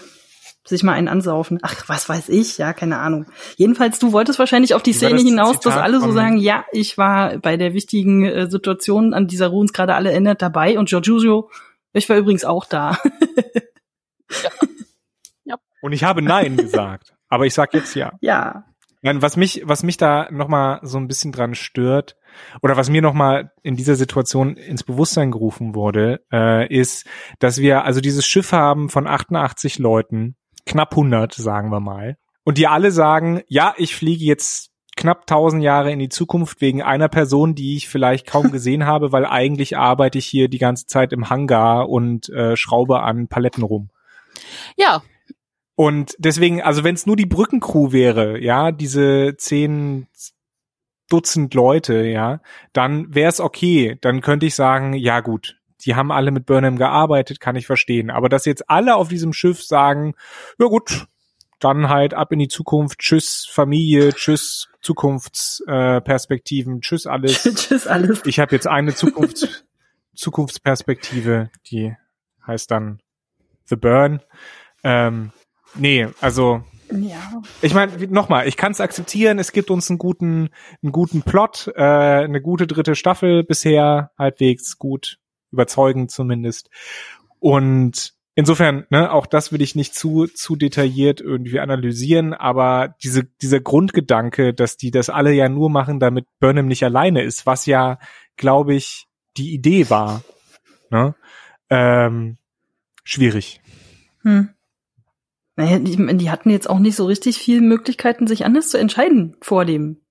[0.68, 1.59] sich mal einen ansaufen.
[1.62, 3.26] Ach, was weiß ich, ja, keine Ahnung.
[3.57, 6.66] Jedenfalls, du wolltest wahrscheinlich auf die Szene das hinaus, Zitat dass alle so sagen, ja,
[6.72, 10.78] ich war bei der wichtigen äh, Situation, an dieser Ruhe uns gerade alle erinnert, dabei
[10.78, 11.49] und Giorgio,
[11.93, 12.97] ich war übrigens auch da.
[14.30, 14.49] ja.
[15.43, 15.55] ja.
[15.82, 18.14] Und ich habe Nein gesagt, aber ich sag jetzt ja.
[18.22, 18.66] Ja.
[19.01, 22.18] Nein, was mich, was mich da nochmal so ein bisschen dran stört,
[22.62, 27.05] oder was mir nochmal in dieser Situation ins Bewusstsein gerufen wurde, äh, ist,
[27.39, 30.36] dass wir also dieses Schiff haben von 88 Leuten,
[30.66, 35.64] knapp 100, sagen wir mal, und die alle sagen, ja, ich fliege jetzt knapp 1000
[35.64, 39.78] Jahre in die Zukunft wegen einer Person, die ich vielleicht kaum gesehen habe, weil eigentlich
[39.78, 43.89] arbeite ich hier die ganze Zeit im Hangar und äh, schraube an Paletten rum.
[44.76, 45.01] Ja,
[45.76, 50.07] und deswegen, also wenn es nur die Brückencrew wäre, ja, diese zehn
[51.09, 52.39] Dutzend Leute, ja,
[52.72, 53.97] dann wäre es okay.
[53.99, 58.09] Dann könnte ich sagen, ja gut, die haben alle mit Burnham gearbeitet, kann ich verstehen.
[58.09, 60.13] Aber dass jetzt alle auf diesem Schiff sagen,
[60.59, 61.07] ja gut,
[61.59, 67.43] dann halt ab in die Zukunft, tschüss Familie, tschüss Zukunftsperspektiven, äh, tschüss alles.
[67.55, 68.21] tschüss alles.
[68.25, 69.65] Ich habe jetzt eine Zukunfts
[70.15, 71.95] Zukunftsperspektive, die
[72.45, 73.01] heißt dann
[73.65, 74.21] The Burn.
[74.84, 75.32] Ähm,
[75.75, 77.41] Nee, also ja.
[77.61, 80.49] Ich meine, nochmal, ich kann es akzeptieren, es gibt uns einen guten,
[80.84, 85.17] einen guten Plot, äh, eine gute dritte Staffel bisher, halbwegs gut,
[85.52, 86.70] überzeugend zumindest.
[87.39, 93.24] Und insofern, ne, auch das will ich nicht zu, zu detailliert irgendwie analysieren, aber diese,
[93.24, 97.66] dieser Grundgedanke, dass die das alle ja nur machen, damit Burnham nicht alleine ist, was
[97.66, 97.99] ja,
[98.38, 100.24] glaube ich, die Idee war,
[100.89, 101.16] ne,
[101.70, 102.38] ähm,
[103.04, 103.62] schwierig.
[104.22, 104.49] Hm.
[105.56, 109.36] Naja, die, die hatten jetzt auch nicht so richtig viele Möglichkeiten, sich anders zu entscheiden
[109.41, 110.02] vor dem.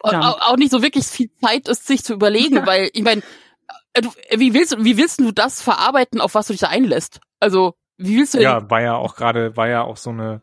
[0.00, 3.22] Auch, auch nicht so wirklich viel Zeit ist, sich zu überlegen, weil ich meine,
[4.36, 7.20] wie willst wie willst du das verarbeiten, auf was du dich da einlässt?
[7.40, 10.42] Also wie willst du Ja, war ja auch gerade, war ja auch so eine,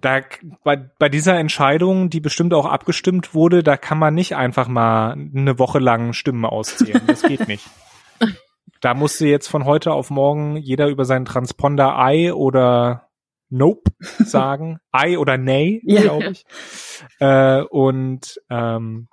[0.00, 0.20] da,
[0.64, 5.12] bei, bei dieser Entscheidung, die bestimmt auch abgestimmt wurde, da kann man nicht einfach mal
[5.12, 7.02] eine Woche lang Stimmen auszählen.
[7.06, 7.66] Das geht nicht.
[8.80, 13.08] Da musste jetzt von heute auf morgen jeder über seinen Transponder Ei oder
[13.48, 14.78] Nope sagen.
[14.92, 16.02] Ei oder Nay, Ja.
[16.02, 16.44] glaube ich.
[17.18, 19.08] Äh, und ähm,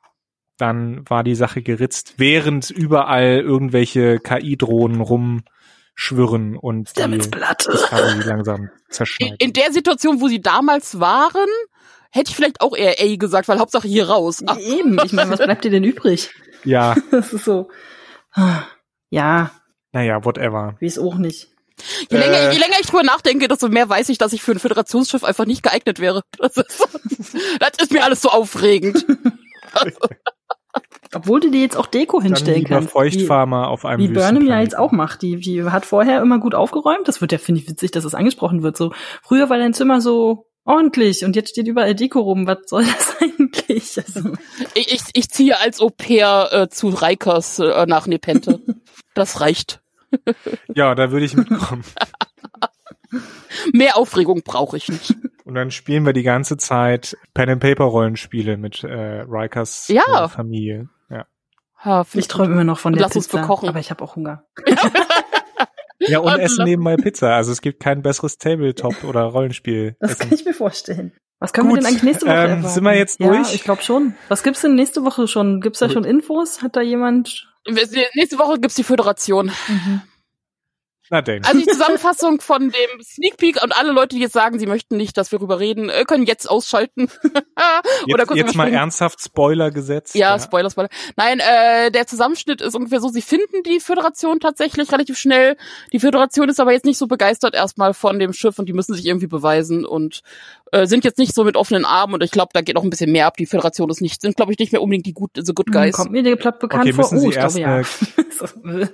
[0.62, 7.18] dann war die Sache geritzt, während überall irgendwelche KI-Drohnen rumschwirren und die.
[7.18, 9.38] Discovery langsam in, zerschneiden.
[9.39, 11.47] in der Situation, wo sie damals waren,
[12.12, 14.41] hätte ich vielleicht auch eher ey gesagt, weil Hauptsache hier raus.
[14.45, 16.30] Ach, Eben, ich meine, was bleibt dir denn übrig?
[16.64, 17.70] ja, Das ist so.
[19.09, 19.51] Ja,
[19.91, 20.76] naja, whatever.
[20.80, 21.49] wie es auch nicht.
[22.09, 22.53] je, länger, Äh.
[22.53, 25.45] je länger ich drüber nachdenke, desto mehr weiß ich, dass ich für ein Föderationsschiff einfach
[25.45, 26.22] nicht geeignet wäre.
[26.38, 26.88] Das ist,
[27.59, 29.05] das ist mir alles so aufregend.
[31.14, 32.90] Obwohl du dir jetzt auch Deko Dann hinstellen kannst.
[32.90, 35.22] Wie, Feuchtfarmer auf einem wie Burnham ja jetzt auch macht.
[35.22, 37.08] Die, die hat vorher immer gut aufgeräumt.
[37.08, 38.78] Das wird ja, finde ich, witzig, dass es angesprochen wird.
[38.78, 42.48] So, früher war dein Zimmer so ordentlich und jetzt steht überall Deko rum.
[42.48, 43.98] Was soll das eigentlich?
[43.98, 44.34] Also,
[44.74, 48.60] Ich, ich, ich ziehe als Au pair äh, zu Reikers äh, nach Nepente.
[49.14, 49.82] Das reicht.
[50.74, 51.84] Ja, da würde ich mitkommen.
[53.74, 55.16] Mehr Aufregung brauche ich nicht.
[55.46, 60.26] Und dann spielen wir die ganze Zeit Pen and Paper Rollenspiele mit äh, Rikers Ja.
[60.26, 60.89] äh, Familie.
[61.10, 61.26] Ja.
[61.84, 63.68] Ha, ich träume immer noch von der Lass uns Pizza, bekochen.
[63.70, 64.44] aber ich habe auch Hunger.
[66.04, 67.36] Ja, und Und essen nebenbei Pizza.
[67.36, 69.96] Also es gibt kein besseres Tabletop oder Rollenspiel.
[70.00, 71.14] Das kann ich mir vorstellen.
[71.39, 72.68] Was können Gut, wir denn eigentlich nächste Woche ähm, erwarten?
[72.70, 73.54] sind wir jetzt ja, durch?
[73.54, 74.16] ich glaube schon.
[74.28, 75.62] Was gibt's denn nächste Woche schon?
[75.62, 75.94] Gibt's da Gut.
[75.94, 76.64] schon Infos?
[76.64, 77.48] Hat da jemand?
[78.16, 79.52] Nächste Woche gibt's die Föderation.
[81.12, 81.43] Na denn.
[81.43, 84.95] Also die Zusammenfassung von dem Sneak Peek und alle Leute, die jetzt sagen, sie möchten
[84.95, 87.09] nicht, dass wir darüber reden, äh, können jetzt ausschalten.
[88.07, 88.74] Oder jetzt jetzt mal überspringen.
[88.74, 90.16] ernsthaft Spoiler gesetzt.
[90.16, 90.88] Ja, Spoiler, Spoiler.
[91.18, 95.57] Nein, äh, der Zusammenschnitt ist ungefähr so, sie finden die Föderation tatsächlich relativ schnell.
[95.91, 98.95] Die Föderation ist aber jetzt nicht so begeistert erstmal von dem Schiff und die müssen
[98.95, 100.22] sich irgendwie beweisen und
[100.72, 102.90] äh, sind jetzt nicht so mit offenen Armen und ich glaube, da geht noch ein
[102.90, 103.38] bisschen mehr ab.
[103.38, 105.98] Die Föderation ist nicht, sind glaube ich nicht mehr unbedingt die gut, the good guys.
[105.98, 107.04] Hm, Kommt mir der Plot bekannt Okay, vor?
[107.04, 107.82] müssen Oh, Sie ich glaube ja.
[108.32, 108.88] So, äh.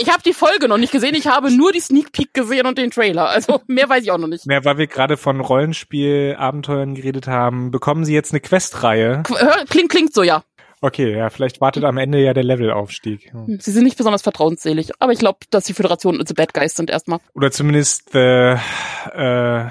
[0.00, 2.78] Ich habe die Folge noch nicht gesehen, ich habe nur die Sneak Peek gesehen und
[2.78, 3.28] den Trailer.
[3.28, 4.44] Also mehr weiß ich auch noch nicht.
[4.46, 9.22] Ja, weil wir gerade von Rollenspiel-Abenteuern geredet haben, bekommen Sie jetzt eine Questreihe.
[9.68, 10.42] Klingt, klingt so, ja.
[10.84, 13.32] Okay, ja, vielleicht wartet am Ende ja der Levelaufstieg.
[13.32, 13.58] Hm.
[13.60, 16.90] Sie sind nicht besonders vertrauensselig, aber ich glaube, dass die Föderation the bad guys sind
[16.90, 17.20] erstmal.
[17.34, 18.56] Oder zumindest the,
[19.14, 19.66] äh,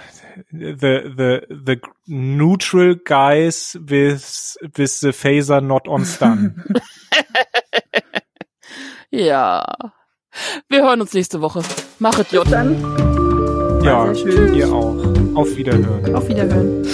[0.51, 6.63] the, the, the neutral guys with, with the phaser not on stun.
[9.11, 9.65] Ja.
[10.69, 11.61] Wir hören uns nächste Woche.
[11.99, 12.49] Machet J.
[12.49, 12.81] Dann
[13.83, 14.95] ja, ihr auch.
[15.35, 16.15] Auf Wiederhören.
[16.15, 16.87] auf Wiederhören.